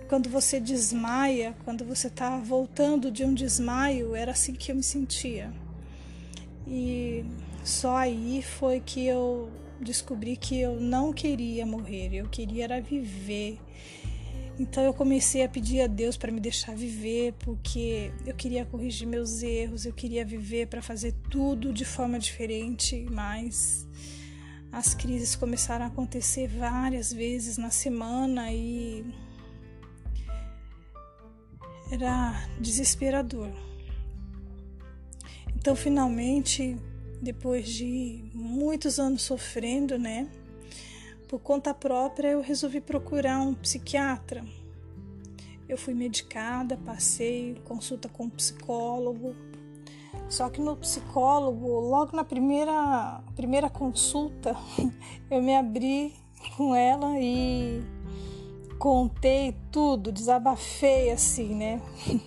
quando 0.09 0.29
você 0.29 0.61
desmaia, 0.61 1.55
quando 1.65 1.87
você 1.87 2.07
está 2.07 2.37
voltando 2.37 3.11
de 3.11 3.25
um 3.25 3.33
desmaio, 3.33 4.15
era 4.15 4.33
assim 4.33 4.53
que 4.53 4.71
eu 4.71 4.77
me 4.77 4.83
sentia. 4.83 5.51
E 6.69 7.25
só 7.65 7.97
aí 7.97 8.43
foi 8.43 8.79
que 8.79 9.07
eu 9.07 9.51
descobri 9.81 10.37
que 10.37 10.61
eu 10.61 10.79
não 10.79 11.13
queria 11.13 11.65
morrer, 11.65 12.11
eu 12.13 12.29
queria 12.29 12.65
era 12.65 12.81
viver. 12.81 13.59
Então 14.59 14.83
eu 14.83 14.93
comecei 14.93 15.43
a 15.43 15.49
pedir 15.49 15.81
a 15.81 15.87
Deus 15.87 16.17
para 16.17 16.31
me 16.31 16.39
deixar 16.39 16.77
viver, 16.77 17.33
porque 17.39 18.13
eu 18.27 18.35
queria 18.35 18.65
corrigir 18.65 19.09
meus 19.09 19.43
erros, 19.43 19.87
eu 19.87 19.93
queria 19.93 20.25
viver 20.25 20.67
para 20.67 20.83
fazer 20.83 21.15
tudo 21.31 21.73
de 21.73 21.85
forma 21.85 22.19
diferente, 22.19 23.07
mas 23.11 23.87
as 24.71 24.95
crises 24.95 25.35
começaram 25.35 25.85
a 25.85 25.89
acontecer 25.89 26.49
várias 26.49 27.13
vezes 27.13 27.57
na 27.57 27.71
semana 27.71 28.53
e 28.53 29.05
era 31.91 32.49
desesperador. 32.61 33.51
Então, 35.55 35.77
finalmente, 35.77 36.77
depois 37.21 37.69
de 37.69 38.25
muitos 38.35 38.99
anos 38.99 39.23
sofrendo, 39.23 39.99
né? 39.99 40.29
Por 41.33 41.41
conta 41.41 41.73
própria, 41.73 42.29
eu 42.29 42.43
resolvi 42.43 42.79
procurar 42.79 43.41
um 43.41 43.55
psiquiatra. 43.55 44.45
Eu 45.67 45.79
fui 45.79 45.95
medicada, 45.95 46.77
passei 46.85 47.57
consulta 47.65 48.07
com 48.07 48.25
um 48.25 48.29
psicólogo. 48.29 49.35
Só 50.29 50.51
que 50.51 50.61
no 50.61 50.77
psicólogo, 50.77 51.67
logo 51.81 52.15
na 52.15 52.23
primeira, 52.23 53.23
primeira 53.35 53.71
consulta, 53.71 54.55
eu 55.31 55.41
me 55.41 55.57
abri 55.57 56.15
com 56.55 56.75
ela 56.75 57.19
e 57.19 57.83
contei 58.79 59.57
tudo, 59.71 60.13
desabafei 60.13 61.11
assim, 61.11 61.55
né? 61.55 61.81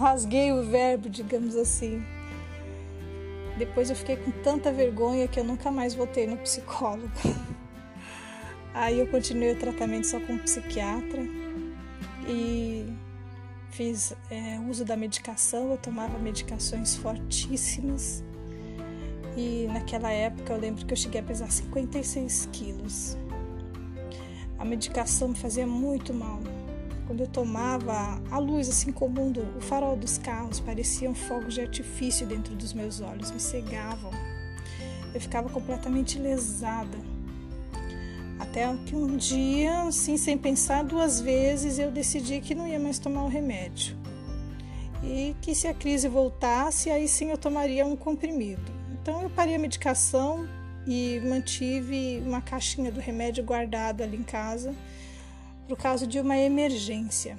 Rasguei 0.00 0.50
o 0.50 0.62
verbo, 0.62 1.10
digamos 1.10 1.56
assim. 1.56 2.02
Depois 3.58 3.90
eu 3.90 3.96
fiquei 3.96 4.16
com 4.16 4.30
tanta 4.42 4.72
vergonha 4.72 5.28
que 5.28 5.38
eu 5.38 5.44
nunca 5.44 5.70
mais 5.70 5.94
voltei 5.94 6.26
no 6.26 6.38
psicólogo. 6.38 7.12
Aí 8.72 9.00
eu 9.00 9.06
continuei 9.06 9.52
o 9.52 9.56
tratamento 9.56 10.06
só 10.06 10.20
com 10.20 10.34
um 10.34 10.38
psiquiatra 10.38 11.22
e 12.28 12.86
fiz 13.70 14.14
é, 14.30 14.58
uso 14.68 14.84
da 14.84 14.96
medicação. 14.96 15.70
Eu 15.70 15.78
tomava 15.78 16.18
medicações 16.18 16.96
fortíssimas 16.96 18.22
e 19.36 19.66
naquela 19.72 20.10
época 20.10 20.52
eu 20.52 20.60
lembro 20.60 20.84
que 20.86 20.92
eu 20.92 20.96
cheguei 20.96 21.20
a 21.20 21.24
pesar 21.24 21.50
56 21.50 22.48
quilos. 22.52 23.16
A 24.58 24.64
medicação 24.64 25.28
me 25.28 25.34
fazia 25.34 25.66
muito 25.66 26.12
mal. 26.12 26.38
Quando 27.06 27.20
eu 27.22 27.26
tomava 27.26 28.22
a 28.30 28.38
luz, 28.38 28.68
assim 28.68 28.92
como 28.92 29.32
o 29.56 29.60
farol 29.60 29.96
dos 29.96 30.16
carros, 30.16 30.60
pareciam 30.60 31.12
fogos 31.12 31.54
de 31.54 31.62
artifício 31.62 32.24
dentro 32.24 32.54
dos 32.54 32.72
meus 32.72 33.00
olhos, 33.00 33.32
me 33.32 33.40
cegavam. 33.40 34.12
Eu 35.12 35.20
ficava 35.20 35.48
completamente 35.48 36.18
lesada. 36.20 36.96
Até 38.40 38.74
que 38.86 38.96
um 38.96 39.18
dia, 39.18 39.82
assim, 39.82 40.16
sem 40.16 40.36
pensar 40.36 40.82
duas 40.82 41.20
vezes, 41.20 41.78
eu 41.78 41.90
decidi 41.90 42.40
que 42.40 42.54
não 42.54 42.66
ia 42.66 42.80
mais 42.80 42.98
tomar 42.98 43.22
o 43.24 43.28
remédio. 43.28 43.96
E 45.04 45.36
que 45.42 45.54
se 45.54 45.68
a 45.68 45.74
crise 45.74 46.08
voltasse, 46.08 46.90
aí 46.90 47.06
sim 47.06 47.30
eu 47.30 47.38
tomaria 47.38 47.86
um 47.86 47.94
comprimido. 47.94 48.72
Então 48.92 49.22
eu 49.22 49.30
parei 49.30 49.54
a 49.54 49.58
medicação 49.58 50.48
e 50.86 51.20
mantive 51.20 52.22
uma 52.24 52.40
caixinha 52.40 52.90
do 52.90 52.98
remédio 52.98 53.44
guardado 53.44 54.02
ali 54.02 54.16
em 54.16 54.22
casa 54.22 54.74
por 55.68 55.76
causa 55.76 56.06
de 56.06 56.18
uma 56.18 56.36
emergência. 56.36 57.38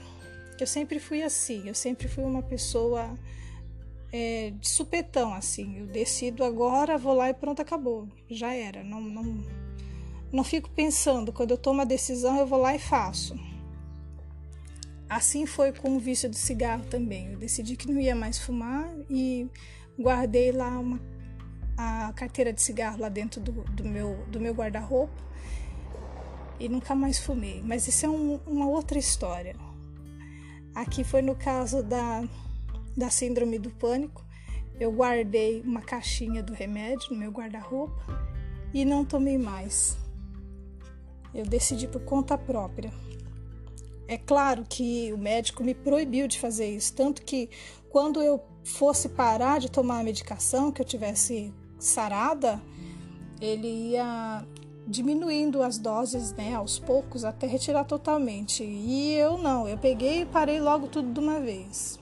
Eu 0.60 0.68
sempre 0.68 1.00
fui 1.00 1.24
assim, 1.24 1.68
eu 1.68 1.74
sempre 1.74 2.08
fui 2.08 2.24
uma 2.24 2.44
pessoa 2.44 3.18
é, 4.12 4.52
de 4.52 4.70
supetão, 4.70 5.34
assim. 5.34 5.80
Eu 5.80 5.88
decido 5.88 6.44
agora, 6.44 6.98
vou 6.98 7.14
lá 7.14 7.30
e 7.30 7.34
pronto, 7.34 7.62
acabou. 7.62 8.08
Já 8.30 8.54
era. 8.54 8.84
Não, 8.84 9.02
não, 9.02 9.44
não 10.32 10.44
fico 10.44 10.70
pensando, 10.70 11.34
quando 11.34 11.52
eu 11.52 11.58
tomo 11.58 11.82
a 11.82 11.86
decisão, 11.86 12.38
eu 12.38 12.48
vou 12.48 12.60
lá 12.60 12.74
e 12.76 12.80
faço. 12.80 13.36
Assim 15.10 15.46
foi 15.46 15.74
com 15.74 15.98
o 15.98 16.00
vício 16.00 16.30
de 16.30 16.38
cigarro 16.38 16.86
também. 16.86 17.34
Eu 17.34 17.38
decidi 17.38 17.76
que 17.76 17.92
não 17.92 18.00
ia 18.00 18.16
mais 18.16 18.40
fumar 18.40 18.90
e 19.10 19.50
guardei 20.00 20.54
lá 20.54 20.70
uma, 20.80 21.02
a 21.78 22.14
carteira 22.14 22.54
de 22.54 22.62
cigarro 22.62 23.02
lá 23.02 23.10
dentro 23.10 23.42
do, 23.42 23.52
do 23.52 23.84
meu, 23.84 24.26
do 24.28 24.40
meu 24.40 24.54
guarda-roupa 24.54 25.14
e 26.58 26.70
nunca 26.70 26.96
mais 26.96 27.20
fumei. 27.20 27.62
Mas 27.62 27.88
isso 27.88 28.06
é 28.06 28.10
um, 28.10 28.40
uma 28.48 28.68
outra 28.68 28.98
história. 28.98 29.56
Aqui 30.74 31.04
foi 31.04 31.22
no 31.22 31.36
caso 31.36 31.84
da, 31.84 32.24
da 32.96 33.10
síndrome 33.10 33.60
do 33.60 33.70
pânico. 33.70 34.24
Eu 34.80 34.94
guardei 34.94 35.62
uma 35.62 35.82
caixinha 35.82 36.42
do 36.42 36.54
remédio 36.54 37.12
no 37.12 37.18
meu 37.18 37.32
guarda-roupa 37.32 38.02
e 38.74 38.86
não 38.86 39.04
tomei 39.04 39.38
mais. 39.38 39.98
Eu 41.34 41.46
decidi 41.46 41.88
por 41.88 42.02
conta 42.02 42.38
própria. 42.38 42.92
É 44.08 44.18
claro 44.18 44.66
que 44.68 45.12
o 45.14 45.18
médico 45.18 45.64
me 45.64 45.74
proibiu 45.74 46.28
de 46.28 46.38
fazer 46.38 46.70
isso, 46.76 46.94
tanto 46.94 47.22
que 47.22 47.50
quando 47.90 48.22
eu 48.22 48.42
fosse 48.64 49.08
parar 49.08 49.60
de 49.60 49.72
tomar 49.72 50.00
a 50.00 50.04
medicação, 50.04 50.72
que 50.72 50.82
eu 50.82 50.86
tivesse 50.86 51.54
sarada, 51.80 52.62
ele 53.40 53.92
ia 53.92 54.46
diminuindo 54.86 55.64
as 55.64 55.78
doses, 55.78 56.34
né, 56.34 56.54
aos 56.56 56.78
poucos 56.78 57.24
até 57.24 57.48
retirar 57.48 57.86
totalmente. 57.86 58.64
E 58.64 59.14
eu 59.14 59.38
não, 59.38 59.68
eu 59.68 59.78
peguei 59.78 60.22
e 60.22 60.26
parei 60.26 60.60
logo 60.60 60.88
tudo 60.88 61.14
de 61.14 61.20
uma 61.20 61.40
vez. 61.40 61.98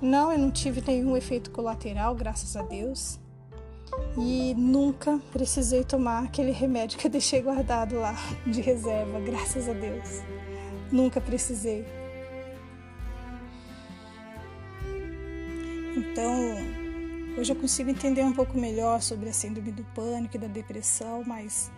Não, 0.00 0.32
eu 0.32 0.38
não 0.38 0.50
tive 0.50 0.82
nenhum 0.86 1.16
efeito 1.16 1.50
colateral, 1.50 2.14
graças 2.14 2.56
a 2.56 2.62
Deus 2.62 3.20
e 4.16 4.54
nunca 4.54 5.20
precisei 5.32 5.84
tomar 5.84 6.24
aquele 6.24 6.50
remédio 6.50 6.98
que 6.98 7.06
eu 7.06 7.10
deixei 7.10 7.40
guardado 7.40 7.96
lá 7.96 8.14
de 8.46 8.60
reserva, 8.60 9.20
graças 9.20 9.68
a 9.68 9.72
Deus. 9.72 10.22
Nunca 10.90 11.20
precisei. 11.20 11.86
Então, 15.96 16.56
hoje 17.38 17.52
eu 17.52 17.56
consigo 17.56 17.90
entender 17.90 18.22
um 18.22 18.32
pouco 18.32 18.58
melhor 18.58 19.00
sobre 19.00 19.28
a 19.28 19.32
síndrome 19.32 19.72
do 19.72 19.84
pânico 19.94 20.36
e 20.36 20.38
da 20.38 20.46
depressão, 20.46 21.22
mas 21.26 21.70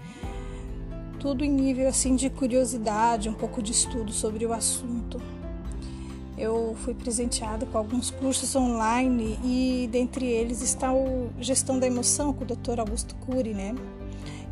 tudo 1.18 1.44
em 1.44 1.50
nível 1.50 1.88
assim 1.88 2.16
de 2.16 2.28
curiosidade, 2.30 3.28
um 3.28 3.34
pouco 3.34 3.62
de 3.62 3.72
estudo 3.72 4.12
sobre 4.12 4.44
o 4.44 4.52
assunto 4.52 5.20
eu 6.36 6.74
fui 6.80 6.94
presenteada 6.94 7.64
com 7.64 7.78
alguns 7.78 8.10
cursos 8.10 8.54
online 8.56 9.38
e 9.44 9.88
dentre 9.90 10.26
eles 10.26 10.62
está 10.62 10.92
o 10.92 11.30
Gestão 11.40 11.78
da 11.78 11.86
Emoção 11.86 12.32
com 12.32 12.44
o 12.44 12.46
Dr. 12.46 12.80
Augusto 12.80 13.14
Cury, 13.16 13.54
né? 13.54 13.74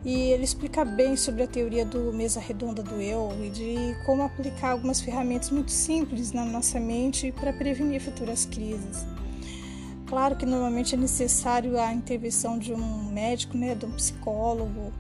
E 0.05 0.31
ele 0.31 0.45
explica 0.45 0.85
bem 0.85 1.17
sobre 1.17 1.43
a 1.43 1.47
teoria 1.47 1.85
do 1.85 2.13
mesa 2.13 2.41
redonda 2.41 2.83
do 2.83 3.01
eu 3.01 3.33
e 3.41 3.51
de 3.51 3.97
como 4.05 4.23
aplicar 4.23 4.71
algumas 4.73 5.01
ferramentas 5.01 5.51
muito 5.51 5.71
simples 5.71 6.33
na 6.33 6.45
nossa 6.45 6.81
mente 6.81 7.31
para 7.33 7.53
prevenir 7.53 8.01
futuras 8.01 8.45
crises. 8.45 9.07
Claro 10.07 10.37
que 10.37 10.45
normalmente 10.45 10.95
é 10.95 10.99
necessário 10.99 11.79
a 11.79 11.93
intervenção 11.93 12.59
de 12.59 12.73
um 12.73 13.13
médico, 13.13 13.57
né, 13.57 13.75
de 13.75 13.87
um 13.87 13.93
psicólogo, 13.93 14.93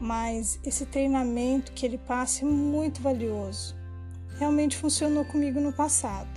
mas 0.00 0.58
esse 0.64 0.84
treinamento 0.86 1.72
que 1.72 1.86
ele 1.86 1.98
passa 1.98 2.44
é 2.44 2.48
muito 2.48 3.00
valioso 3.00 3.81
realmente 4.42 4.76
funcionou 4.76 5.24
comigo 5.24 5.60
no 5.60 5.72
passado. 5.72 6.28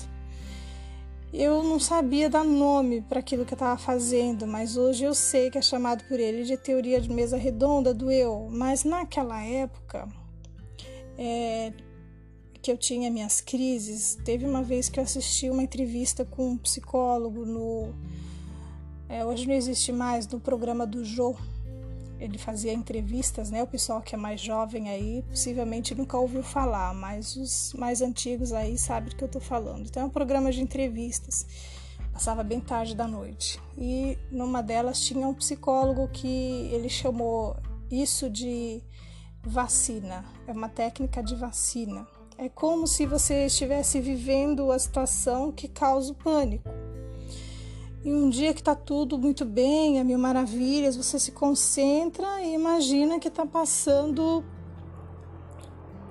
Eu 1.33 1.63
não 1.63 1.79
sabia 1.79 2.29
dar 2.29 2.45
nome 2.45 3.01
para 3.01 3.19
aquilo 3.19 3.43
que 3.43 3.53
eu 3.53 3.55
estava 3.55 3.77
fazendo, 3.77 4.45
mas 4.45 4.77
hoje 4.77 5.03
eu 5.03 5.13
sei 5.13 5.49
que 5.49 5.57
é 5.57 5.61
chamado 5.61 6.03
por 6.05 6.19
ele 6.19 6.43
de 6.43 6.55
teoria 6.55 7.01
de 7.01 7.11
mesa 7.11 7.35
redonda 7.35 7.93
do 7.93 8.11
eu. 8.11 8.47
Mas 8.51 8.83
naquela 8.83 9.43
época, 9.43 10.07
é, 11.17 11.73
que 12.61 12.71
eu 12.71 12.77
tinha 12.77 13.09
minhas 13.09 13.41
crises, 13.41 14.17
teve 14.23 14.45
uma 14.45 14.61
vez 14.61 14.87
que 14.87 14.99
eu 14.99 15.03
assisti 15.03 15.49
uma 15.49 15.63
entrevista 15.63 16.23
com 16.23 16.51
um 16.51 16.57
psicólogo 16.57 17.43
no. 17.43 17.91
É, 19.09 19.25
hoje 19.25 19.47
não 19.47 19.55
existe 19.55 19.91
mais, 19.91 20.27
no 20.27 20.39
programa 20.39 20.85
do 20.85 21.03
Jô, 21.03 21.35
ele 22.19 22.37
fazia 22.37 22.73
entrevistas, 22.73 23.49
né? 23.49 23.61
O 23.63 23.67
pessoal 23.67 24.01
que 24.01 24.15
é 24.15 24.17
mais 24.17 24.39
jovem 24.39 24.89
aí 24.89 25.23
possivelmente 25.29 25.93
nunca 25.93 26.17
ouviu 26.17 26.43
falar, 26.43 26.93
mas 26.93 27.35
os 27.35 27.73
mais 27.73 28.01
antigos 28.01 28.53
aí 28.53 28.77
sabem 28.77 29.09
do 29.09 29.15
que 29.15 29.23
eu 29.23 29.27
tô 29.27 29.39
falando. 29.39 29.85
Então 29.85 30.03
é 30.03 30.05
um 30.05 30.09
programa 30.09 30.51
de 30.51 30.61
entrevistas. 30.61 31.45
Passava 32.13 32.43
bem 32.43 32.61
tarde 32.61 32.95
da 32.95 33.07
noite. 33.07 33.59
E 33.77 34.17
numa 34.31 34.63
delas 34.63 35.01
tinha 35.01 35.27
um 35.27 35.33
psicólogo 35.33 36.07
que 36.07 36.69
ele 36.71 36.87
chamou 36.87 37.57
isso 37.91 38.29
de 38.29 38.81
vacina. 39.43 40.23
É 40.47 40.51
uma 40.51 40.69
técnica 40.69 41.21
de 41.21 41.35
vacina. 41.35 42.07
É 42.37 42.49
como 42.49 42.87
se 42.87 43.05
você 43.05 43.45
estivesse 43.45 43.99
vivendo 43.99 44.71
a 44.71 44.79
situação 44.79 45.51
que 45.51 45.67
causa 45.67 46.11
o 46.11 46.15
pânico. 46.15 46.69
E 48.05 48.13
um 48.13 48.29
dia 48.29 48.53
que 48.53 48.61
está 48.61 48.75
tudo 48.75 49.17
muito 49.17 49.43
bem, 49.43 49.99
a 49.99 50.03
mil 50.03 50.19
maravilhas, 50.19 50.95
você 50.95 51.17
se 51.17 51.31
concentra 51.31 52.39
e 52.43 52.53
imagina 52.53 53.19
que 53.19 53.29
está 53.29 53.47
passando 53.47 54.45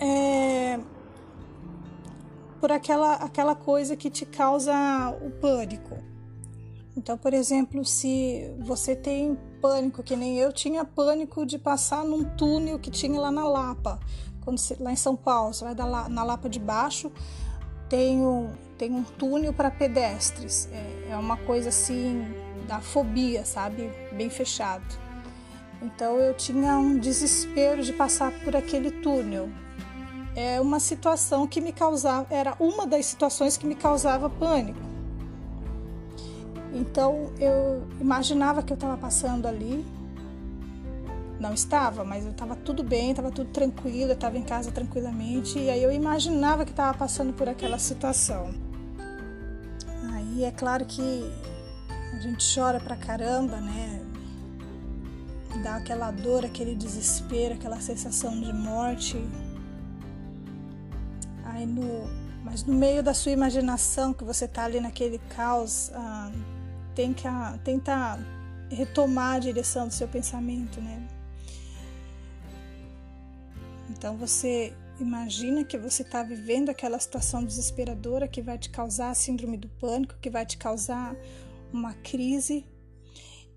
é, 0.00 0.80
por 2.60 2.72
aquela, 2.72 3.14
aquela 3.14 3.54
coisa 3.54 3.94
que 3.94 4.10
te 4.10 4.26
causa 4.26 4.74
o 5.24 5.30
pânico. 5.30 5.96
Então, 6.96 7.16
por 7.16 7.32
exemplo, 7.32 7.84
se 7.84 8.52
você 8.58 8.96
tem 8.96 9.38
pânico, 9.62 10.02
que 10.02 10.16
nem 10.16 10.36
eu 10.36 10.52
tinha 10.52 10.84
pânico 10.84 11.46
de 11.46 11.60
passar 11.60 12.04
num 12.04 12.24
túnel 12.24 12.76
que 12.76 12.90
tinha 12.90 13.20
lá 13.20 13.30
na 13.30 13.46
Lapa, 13.46 14.00
quando 14.40 14.58
você, 14.58 14.76
lá 14.80 14.90
em 14.90 14.96
São 14.96 15.14
Paulo, 15.14 15.54
você 15.54 15.62
vai 15.62 15.76
na 16.08 16.24
Lapa 16.24 16.48
de 16.48 16.58
baixo, 16.58 17.12
tem 17.88 18.20
um, 18.20 18.50
tem 18.84 18.92
um 18.92 19.02
túnel 19.02 19.52
para 19.52 19.70
pedestres. 19.70 20.68
É, 20.70 21.12
é 21.12 21.16
uma 21.16 21.38
coisa 21.38 21.70
assim 21.70 22.26
da 22.68 22.80
fobia, 22.80 23.44
sabe? 23.44 23.90
Bem 24.12 24.28
fechado. 24.28 24.84
Então 25.80 26.18
eu 26.18 26.34
tinha 26.34 26.76
um 26.78 26.98
desespero 26.98 27.82
de 27.82 27.94
passar 27.94 28.30
por 28.44 28.54
aquele 28.54 28.90
túnel. 28.90 29.48
É 30.36 30.60
uma 30.60 30.80
situação 30.80 31.46
que 31.46 31.60
me 31.60 31.72
causava, 31.72 32.26
era 32.28 32.54
uma 32.58 32.86
das 32.86 33.06
situações 33.06 33.56
que 33.56 33.66
me 33.66 33.74
causava 33.74 34.28
pânico. 34.28 34.80
Então 36.74 37.32
eu 37.38 37.86
imaginava 38.00 38.62
que 38.62 38.72
eu 38.72 38.76
estava 38.76 38.98
passando 38.98 39.46
ali. 39.46 39.84
Não 41.40 41.54
estava, 41.54 42.04
mas 42.04 42.24
eu 42.24 42.32
estava 42.32 42.54
tudo 42.54 42.82
bem, 42.82 43.10
estava 43.10 43.30
tudo 43.30 43.50
tranquilo, 43.50 44.10
eu 44.10 44.14
estava 44.14 44.36
em 44.36 44.42
casa 44.42 44.70
tranquilamente. 44.70 45.58
E 45.58 45.70
aí 45.70 45.82
eu 45.82 45.90
imaginava 45.90 46.64
que 46.66 46.70
estava 46.70 46.96
passando 46.96 47.32
por 47.32 47.48
aquela 47.48 47.78
situação. 47.78 48.63
Aí 50.34 50.42
é 50.42 50.50
claro 50.50 50.84
que 50.84 51.32
a 52.12 52.18
gente 52.18 52.44
chora 52.52 52.80
pra 52.80 52.96
caramba, 52.96 53.60
né? 53.60 54.00
Dá 55.62 55.76
aquela 55.76 56.10
dor, 56.10 56.44
aquele 56.44 56.74
desespero, 56.74 57.54
aquela 57.54 57.80
sensação 57.80 58.40
de 58.40 58.52
morte. 58.52 59.16
Aí 61.44 61.64
no, 61.64 62.10
mas 62.42 62.64
no 62.64 62.74
meio 62.74 63.00
da 63.00 63.14
sua 63.14 63.30
imaginação, 63.30 64.12
que 64.12 64.24
você 64.24 64.48
tá 64.48 64.64
ali 64.64 64.80
naquele 64.80 65.20
caos, 65.36 65.92
ah, 65.94 66.32
tenta, 66.96 67.56
tenta 67.62 68.18
retomar 68.68 69.36
a 69.36 69.38
direção 69.38 69.86
do 69.86 69.94
seu 69.94 70.08
pensamento, 70.08 70.80
né? 70.80 71.00
Então 73.88 74.16
você 74.16 74.74
imagina 75.00 75.64
que 75.64 75.76
você 75.76 76.02
está 76.02 76.22
vivendo 76.22 76.68
aquela 76.68 76.98
situação 76.98 77.44
desesperadora 77.44 78.28
que 78.28 78.42
vai 78.42 78.58
te 78.58 78.70
causar 78.70 79.10
a 79.10 79.14
síndrome 79.14 79.56
do 79.56 79.68
pânico, 79.68 80.16
que 80.20 80.30
vai 80.30 80.46
te 80.46 80.56
causar 80.56 81.16
uma 81.72 81.94
crise 81.94 82.64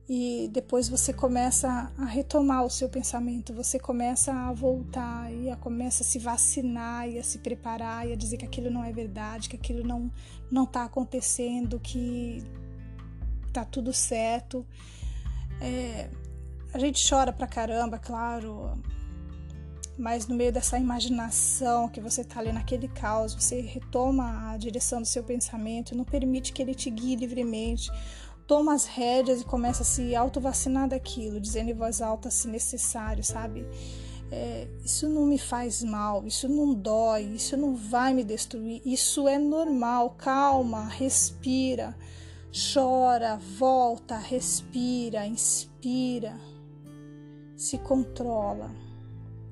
e 0.09 0.49
depois 0.53 0.87
você 0.87 1.11
começa 1.11 1.91
a 1.97 2.05
retomar 2.05 2.63
o 2.63 2.69
seu 2.69 2.87
pensamento, 2.87 3.53
você 3.53 3.77
começa 3.77 4.33
a 4.33 4.53
voltar 4.53 5.31
e 5.33 5.49
a 5.49 5.57
começa 5.57 6.01
a 6.01 6.05
se 6.05 6.17
vacinar 6.17 7.09
e 7.09 7.19
a 7.19 7.23
se 7.23 7.39
preparar 7.39 8.07
e 8.07 8.13
a 8.13 8.15
dizer 8.15 8.37
que 8.37 8.45
aquilo 8.45 8.71
não 8.71 8.83
é 8.83 8.93
verdade, 8.93 9.49
que 9.49 9.57
aquilo 9.57 9.85
não 9.85 10.09
não 10.49 10.63
está 10.63 10.85
acontecendo, 10.85 11.77
que 11.77 12.41
tá 13.51 13.65
tudo 13.65 13.91
certo. 13.91 14.65
É, 15.59 16.09
a 16.73 16.79
gente 16.79 17.05
chora 17.07 17.33
pra 17.33 17.45
caramba, 17.45 17.99
claro, 17.99 18.81
mas 19.97 20.27
no 20.27 20.35
meio 20.35 20.51
dessa 20.51 20.77
imaginação 20.77 21.89
que 21.89 21.99
você 21.99 22.23
tá 22.23 22.39
ali 22.39 22.51
naquele 22.51 22.87
caos, 22.87 23.33
você 23.33 23.61
retoma 23.61 24.51
a 24.51 24.57
direção 24.57 25.01
do 25.01 25.07
seu 25.07 25.23
pensamento, 25.23 25.95
não 25.95 26.03
permite 26.03 26.53
que 26.53 26.61
ele 26.61 26.75
te 26.75 26.89
guie 26.89 27.15
livremente. 27.15 27.89
Toma 28.45 28.73
as 28.73 28.85
rédeas 28.85 29.41
e 29.41 29.45
começa 29.45 29.83
a 29.83 29.85
se 29.85 30.15
auto-vacinar 30.15 30.87
daquilo, 30.87 31.39
dizendo 31.39 31.71
em 31.71 31.73
voz 31.73 32.01
alta 32.01 32.29
se 32.29 32.47
necessário, 32.47 33.23
sabe? 33.23 33.65
É, 34.31 34.67
isso 34.85 35.07
não 35.09 35.25
me 35.25 35.37
faz 35.37 35.83
mal, 35.83 36.25
isso 36.25 36.47
não 36.47 36.73
dói, 36.73 37.23
isso 37.23 37.57
não 37.57 37.75
vai 37.75 38.13
me 38.13 38.23
destruir, 38.23 38.81
isso 38.85 39.27
é 39.27 39.37
normal. 39.37 40.11
Calma, 40.11 40.85
respira 40.87 41.95
chora, 42.51 43.37
volta, 43.57 44.17
respira, 44.17 45.25
inspira, 45.25 46.35
se 47.55 47.77
controla, 47.77 48.71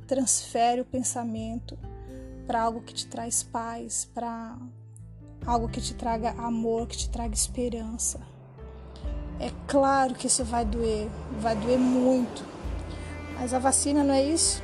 transfere 0.06 0.82
o 0.82 0.86
pensamento 0.86 1.78
para 2.48 2.62
algo 2.62 2.82
que 2.82 2.94
te 2.94 3.08
traz 3.08 3.44
paz, 3.44 4.10
para 4.14 4.58
algo 5.46 5.68
que 5.68 5.82
te 5.82 5.94
traga 5.94 6.32
amor, 6.32 6.88
que 6.88 6.98
te 6.98 7.10
traga 7.10 7.34
esperança. 7.34 8.20
É 9.40 9.52
claro 9.68 10.14
que 10.14 10.28
isso 10.28 10.44
vai 10.46 10.64
doer, 10.64 11.10
vai 11.40 11.56
doer 11.56 11.78
muito, 11.78 12.44
mas 13.40 13.54
a 13.54 13.60
vacina 13.60 14.04
não 14.04 14.14
é 14.14 14.24
isso. 14.24 14.64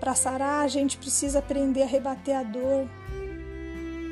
Para 0.00 0.14
sarar, 0.14 0.64
a 0.64 0.68
gente 0.68 0.96
precisa 0.96 1.40
aprender 1.40 1.82
a 1.82 1.86
rebater 1.86 2.36
a 2.36 2.42
dor, 2.42 2.88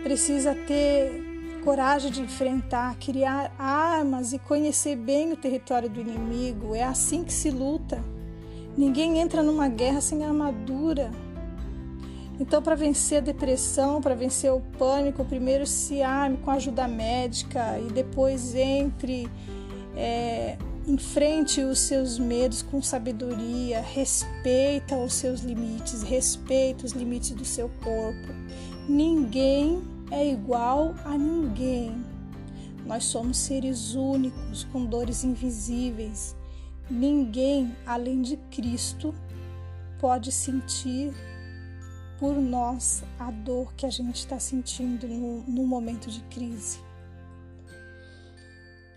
precisa 0.03 0.55
ter 0.55 1.35
coragem 1.65 2.11
de 2.11 2.21
enfrentar, 2.21 2.95
criar 2.97 3.51
armas 3.59 4.35
e 4.35 4.39
conhecer 4.39 4.97
bem 4.97 5.33
o 5.33 5.37
território 5.37 5.89
do 5.89 6.01
inimigo. 6.01 6.75
É 6.75 6.85
assim 6.85 7.25
que 7.25 7.33
se 7.33 7.51
luta. 7.51 8.05
Ninguém 8.77 9.19
entra 9.19 9.43
numa 9.43 9.69
guerra 9.69 10.01
sem 10.01 10.25
armadura. 10.25 11.11
Então, 12.41 12.61
para 12.61 12.75
vencer 12.75 13.19
a 13.19 13.21
depressão, 13.21 14.01
para 14.01 14.15
vencer 14.15 14.53
o 14.53 14.61
pânico, 14.61 15.25
primeiro 15.25 15.67
se 15.67 16.03
arme 16.03 16.37
com 16.39 16.51
ajuda 16.51 16.89
médica 16.89 17.79
e 17.79 17.93
depois 17.93 18.57
entre, 18.57 19.29
é, 19.97 20.59
enfrente 20.87 21.61
os 21.61 21.79
seus 21.79 22.19
medos 22.19 22.61
com 22.63 22.83
sabedoria, 22.83 23.81
respeita 23.81 24.97
os 24.97 25.15
seus 25.15 25.43
limites, 25.43 26.03
respeita 26.03 26.85
os 26.85 26.93
limites 26.93 27.31
do 27.31 27.45
seu 27.45 27.71
corpo. 27.85 28.35
Ninguém 28.89 29.81
é 30.11 30.29
igual 30.29 30.95
a 31.05 31.17
ninguém. 31.17 32.05
Nós 32.85 33.05
somos 33.05 33.39
seres 33.39 33.95
únicos, 33.95 34.65
com 34.73 34.85
dores 34.85 35.23
invisíveis. 35.23 36.37
Ninguém 36.91 37.75
além 37.87 38.23
de 38.23 38.37
Cristo 38.51 39.15
pode 39.99 40.31
sentir 40.31 41.13
por 42.19 42.35
nós 42.35 43.03
a 43.19 43.31
dor 43.31 43.75
que 43.75 43.87
a 43.87 43.91
gente 43.91 44.17
está 44.17 44.39
sentindo 44.39 45.09
no, 45.09 45.43
no 45.43 45.67
momento 45.67 46.11
de 46.11 46.21
crise. 46.25 46.79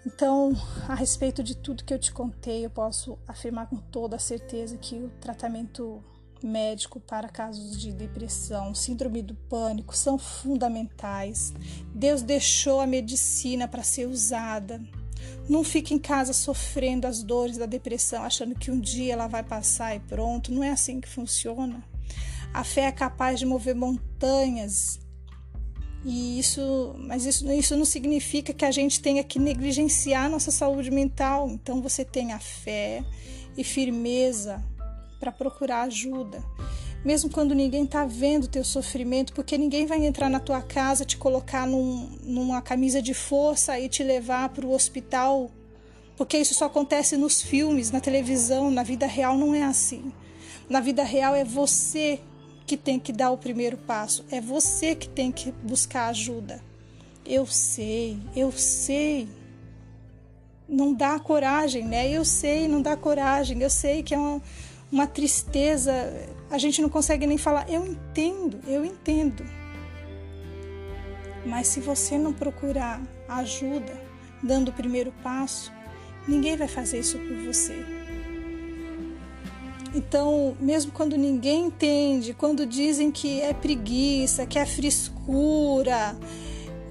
Então, 0.06 0.54
a 0.88 0.95
respeito 0.95 1.43
de 1.43 1.56
tudo 1.56 1.84
que 1.84 1.93
eu 1.93 2.00
te 2.00 2.13
contei, 2.13 2.65
eu 2.65 2.69
posso 2.69 3.19
afirmar 3.28 3.67
com 3.67 3.76
toda 3.76 4.17
certeza 4.17 4.78
que 4.78 4.95
o 4.95 5.10
tratamento 5.19 6.02
médico 6.41 7.00
para 7.00 7.28
casos 7.28 7.80
de 7.80 7.91
depressão, 7.91 8.73
síndrome 8.73 9.21
do 9.21 9.36
pânico 9.36 9.95
são 9.95 10.17
fundamentais. 10.17 11.54
Deus 11.93 12.21
deixou 12.21 12.80
a 12.80 12.88
medicina 12.88 13.67
para 13.67 13.84
ser 13.84 14.08
usada. 14.08 14.82
Não 15.49 15.63
fique 15.63 15.93
em 15.93 15.99
casa 15.99 16.34
sofrendo 16.34 17.08
as 17.08 17.23
dores 17.23 17.58
da 17.58 17.65
depressão, 17.65 18.23
achando 18.23 18.56
que 18.56 18.69
um 18.69 18.80
dia 18.80 19.13
ela 19.13 19.27
vai 19.27 19.43
passar 19.43 19.95
e 19.95 19.99
pronto. 19.99 20.51
Não 20.51 20.63
é 20.63 20.71
assim 20.71 20.99
que 20.99 21.08
funciona. 21.08 21.84
A 22.53 22.63
fé 22.63 22.82
é 22.82 22.91
capaz 22.91 23.39
de 23.39 23.45
mover 23.45 23.75
montanhas. 23.75 24.99
E 26.03 26.39
isso, 26.39 26.95
mas 26.99 27.25
isso, 27.25 27.49
isso 27.51 27.75
não 27.75 27.86
significa 27.86 28.53
que 28.53 28.65
a 28.65 28.71
gente 28.71 29.01
tenha 29.01 29.23
que 29.23 29.39
negligenciar 29.39 30.30
nossa 30.30 30.51
saúde 30.51 30.91
mental. 30.91 31.49
Então 31.49 31.82
você 31.82 32.06
tenha 32.06 32.39
fé 32.39 33.03
e 33.58 33.63
firmeza 33.63 34.63
para 35.19 35.32
procurar 35.32 35.84
ajuda. 35.84 36.43
Mesmo 37.05 37.29
quando 37.29 37.55
ninguém 37.55 37.83
está 37.83 38.05
vendo 38.05 38.45
o 38.45 38.49
teu 38.49 38.63
sofrimento, 38.63 39.33
porque 39.33 39.57
ninguém 39.57 39.86
vai 39.86 40.05
entrar 40.05 40.29
na 40.29 40.39
tua 40.39 40.62
casa, 40.62 41.05
te 41.05 41.17
colocar 41.17 41.65
num, 41.65 42.10
numa 42.23 42.62
camisa 42.62 43.01
de 43.01 43.13
força 43.13 43.79
e 43.79 43.88
te 43.88 44.03
levar 44.03 44.49
para 44.49 44.65
o 44.65 44.73
hospital, 44.73 45.49
porque 46.17 46.38
isso 46.38 46.53
só 46.53 46.65
acontece 46.65 47.15
nos 47.15 47.41
filmes, 47.41 47.91
na 47.91 47.99
televisão, 47.99 48.71
na 48.71 48.83
vida 48.83 49.05
real 49.05 49.38
não 49.38 49.53
é 49.53 49.63
assim. 49.63 50.12
Na 50.67 50.79
vida 50.79 51.03
real 51.03 51.36
é 51.36 51.43
você 51.43 52.19
que 52.65 52.75
tem 52.75 52.99
que 52.99 53.13
dar 53.13 53.31
o 53.31 53.38
primeiro 53.38 53.77
passo, 53.77 54.25
é 54.29 54.41
você 54.41 54.93
que 54.95 55.07
tem 55.07 55.31
que 55.31 55.51
buscar 55.63 56.07
ajuda. 56.07 56.62
Eu 57.25 57.45
sei, 57.45 58.17
eu 58.36 58.51
sei. 58.53 59.27
Não 60.67 60.93
dá 60.93 61.19
coragem, 61.19 61.86
né? 61.86 62.10
Eu 62.10 62.23
sei, 62.23 62.69
não 62.69 62.81
dá 62.81 62.95
coragem. 62.95 63.62
Eu 63.62 63.69
sei 63.69 64.01
que 64.01 64.13
é 64.13 64.17
uma 64.17 64.41
uma 64.91 65.08
tristeza, 65.08 65.91
a 66.50 66.58
gente 66.58 66.82
não 66.82 66.89
consegue 66.89 67.28
nem 67.28 67.38
falar. 67.38 67.69
Eu 67.69 67.86
entendo, 67.86 68.60
eu 68.67 68.86
entendo. 68.86 69.43
Mas 71.45 71.67
se 71.67 71.80
você 71.80 72.17
não 72.17 72.34
procurar 72.34 73.02
ajuda, 73.28 73.93
dando 74.41 74.69
o 74.69 74.73
primeiro 74.73 75.12
passo, 75.23 75.71
ninguém 76.28 76.58
vai 76.58 76.67
fazer 76.67 77.00
isso 77.00 77.17
por 77.17 77.38
você. 77.45 77.86
Então, 79.95 80.56
mesmo 80.60 80.91
quando 80.91 81.17
ninguém 81.17 81.67
entende, 81.67 82.34
quando 82.34 82.65
dizem 82.65 83.12
que 83.12 83.41
é 83.41 83.54
preguiça, 83.54 84.45
que 84.45 84.60
é 84.60 84.65
frescura, 84.65 86.15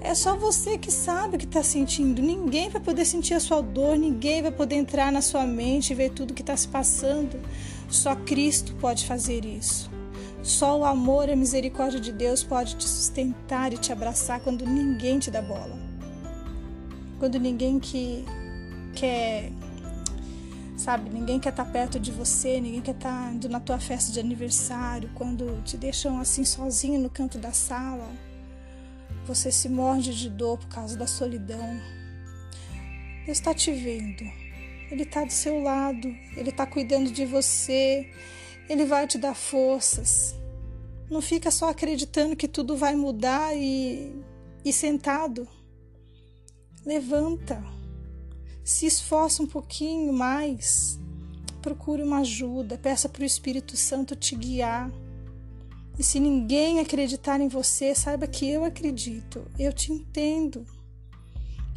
é 0.01 0.13
só 0.15 0.35
você 0.35 0.77
que 0.77 0.91
sabe 0.91 1.35
o 1.35 1.39
que 1.39 1.45
está 1.45 1.63
sentindo. 1.63 2.21
Ninguém 2.21 2.69
vai 2.69 2.81
poder 2.81 3.05
sentir 3.05 3.33
a 3.33 3.39
sua 3.39 3.61
dor, 3.61 3.97
ninguém 3.97 4.41
vai 4.41 4.51
poder 4.51 4.75
entrar 4.75 5.11
na 5.11 5.21
sua 5.21 5.45
mente 5.45 5.91
e 5.91 5.95
ver 5.95 6.11
tudo 6.11 6.33
que 6.33 6.41
está 6.41 6.57
se 6.57 6.67
passando. 6.67 7.39
Só 7.89 8.15
Cristo 8.15 8.75
pode 8.75 9.05
fazer 9.05 9.45
isso. 9.45 9.89
Só 10.43 10.79
o 10.79 10.85
amor 10.85 11.27
e 11.29 11.33
a 11.33 11.35
misericórdia 11.35 11.99
de 11.99 12.11
Deus 12.11 12.43
pode 12.43 12.75
te 12.75 12.87
sustentar 12.87 13.73
e 13.73 13.77
te 13.77 13.91
abraçar 13.91 14.39
quando 14.39 14.65
ninguém 14.65 15.19
te 15.19 15.31
dá 15.31 15.41
bola. 15.41 15.77
quando 17.19 17.39
ninguém 17.39 17.79
que 17.79 18.23
quer, 18.95 19.51
sabe, 20.77 21.09
ninguém 21.09 21.39
quer 21.39 21.49
estar 21.49 21.65
tá 21.65 21.71
perto 21.71 21.99
de 21.99 22.11
você, 22.11 22.61
ninguém 22.61 22.79
quer 22.79 22.95
estar 22.95 23.25
tá 23.25 23.31
indo 23.31 23.49
na 23.49 23.59
tua 23.59 23.79
festa 23.79 24.11
de 24.11 24.19
aniversário, 24.19 25.09
quando 25.15 25.63
te 25.63 25.75
deixam 25.77 26.19
assim 26.19 26.45
sozinho 26.45 26.99
no 27.01 27.09
canto 27.09 27.39
da 27.39 27.51
sala, 27.51 28.07
você 29.25 29.51
se 29.51 29.67
morde 29.67 30.15
de 30.15 30.29
dor 30.29 30.59
por 30.59 30.67
causa 30.67 30.95
da 30.95 31.07
solidão. 31.07 31.81
Deus 33.25 33.39
está 33.39 33.53
te 33.53 33.71
vendo, 33.71 34.23
Ele 34.89 35.03
está 35.03 35.23
do 35.23 35.31
seu 35.31 35.61
lado, 35.61 36.07
Ele 36.35 36.49
está 36.49 36.65
cuidando 36.65 37.11
de 37.11 37.25
você, 37.25 38.09
Ele 38.69 38.85
vai 38.85 39.07
te 39.07 39.17
dar 39.17 39.35
forças. 39.35 40.35
Não 41.09 41.21
fica 41.21 41.51
só 41.51 41.69
acreditando 41.69 42.35
que 42.35 42.47
tudo 42.47 42.75
vai 42.75 42.95
mudar 42.95 43.55
e, 43.55 44.13
e 44.63 44.73
sentado. 44.73 45.47
Levanta, 46.85 47.63
se 48.63 48.85
esforça 48.85 49.43
um 49.43 49.47
pouquinho 49.47 50.11
mais, 50.13 50.99
procure 51.61 52.03
uma 52.03 52.19
ajuda, 52.19 52.77
peça 52.77 53.09
para 53.09 53.23
o 53.23 53.25
Espírito 53.25 53.75
Santo 53.75 54.15
te 54.15 54.35
guiar. 54.35 54.91
E 55.97 56.03
se 56.03 56.19
ninguém 56.19 56.79
acreditar 56.79 57.41
em 57.41 57.47
você, 57.47 57.95
saiba 57.95 58.27
que 58.27 58.47
eu 58.47 58.63
acredito, 58.63 59.49
eu 59.57 59.73
te 59.73 59.91
entendo. 59.91 60.65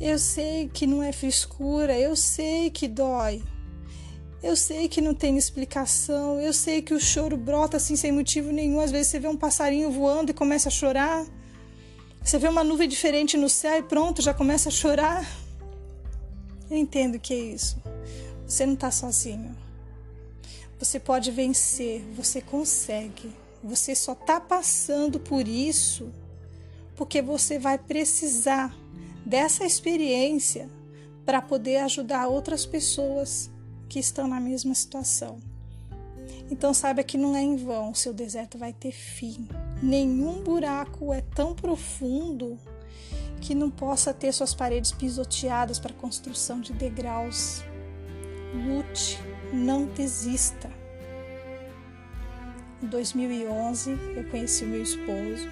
Eu 0.01 0.19
sei 0.19 0.67
que 0.73 0.87
não 0.87 1.03
é 1.03 1.13
frescura, 1.13 1.99
eu 1.99 2.17
sei 2.17 2.71
que 2.71 2.89
dói. 2.89 3.43
Eu 4.43 4.57
sei 4.57 4.89
que 4.89 4.99
não 5.03 5.13
tem 5.13 5.37
explicação, 5.37 6.41
eu 6.41 6.55
sei 6.55 6.81
que 6.81 6.95
o 6.95 6.99
choro 6.99 7.37
brota 7.37 7.77
assim 7.77 7.95
sem 7.97 8.11
motivo 8.11 8.51
nenhum. 8.51 8.81
Às 8.81 8.91
vezes 8.91 9.09
você 9.09 9.21
vê 9.21 9.29
um 9.29 9.37
passarinho 9.37 9.91
voando 9.91 10.31
e 10.31 10.35
começa 10.35 10.71
a 10.71 10.73
chorar. 10.73 11.27
Você 12.25 12.39
vê 12.39 12.49
uma 12.49 12.65
nuvem 12.65 12.89
diferente 12.89 13.37
no 13.37 13.51
céu 13.51 13.79
e 13.79 13.83
pronto, 13.83 14.23
já 14.23 14.33
começa 14.33 14.71
a 14.71 14.73
chorar. 14.73 15.23
Eu 16.71 16.79
entendo 16.79 17.19
que 17.19 17.35
é 17.35 17.39
isso. 17.39 17.77
Você 18.47 18.65
não 18.65 18.75
está 18.75 18.91
sozinho. 18.91 19.55
Você 20.79 20.99
pode 20.99 21.31
vencer, 21.31 22.01
você 22.17 22.41
consegue. 22.41 23.31
Você 23.63 23.95
só 23.95 24.13
está 24.13 24.41
passando 24.41 25.21
por 25.21 25.47
isso 25.47 26.11
porque 26.97 27.21
você 27.21 27.59
vai 27.59 27.77
precisar 27.77 28.75
dessa 29.25 29.65
experiência 29.65 30.69
para 31.25 31.41
poder 31.41 31.79
ajudar 31.79 32.27
outras 32.29 32.67
pessoas 32.67 33.51
que 33.89 33.99
estão 33.99 34.27
na 34.27 34.41
mesma 34.41 34.75
situação. 34.75 35.39
Então 36.51 36.75
saiba 36.75 37.03
que 37.03 37.17
não 37.17 37.37
é 37.37 37.41
em 37.41 37.57
vão, 37.57 37.95
seu 37.95 38.13
deserto 38.13 38.59
vai 38.59 38.73
ter 38.73 38.93
fim. 38.93 39.47
Nenhum 39.83 40.43
buraco 40.43 41.13
é 41.13 41.21
tão 41.21 41.55
profundo 41.55 42.59
que 43.41 43.55
não 43.55 43.71
possa 43.71 44.13
ter 44.13 44.33
suas 44.33 44.53
paredes 44.53 44.93
pisoteadas 44.93 45.79
para 45.79 45.93
construção 45.93 46.61
de 46.61 46.73
degraus. 46.73 47.63
Lute, 48.53 49.19
não 49.53 49.87
desista. 49.87 50.71
Em 52.83 52.87
2011, 52.87 53.91
eu 54.17 54.29
conheci 54.31 54.65
o 54.65 54.69
meu 54.69 54.83
esposo, 54.83 55.49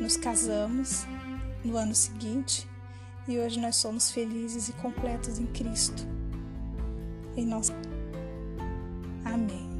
nos 0.00 0.16
casamos 0.16 1.04
no 1.64 1.76
ano 1.76 1.94
seguinte 1.94 2.71
e 3.28 3.38
hoje 3.38 3.60
nós 3.60 3.76
somos 3.76 4.10
felizes 4.10 4.68
e 4.68 4.72
completos 4.74 5.38
em 5.38 5.46
Cristo 5.46 6.06
em 7.36 7.46
nós. 7.46 7.72
Amém. 9.24 9.71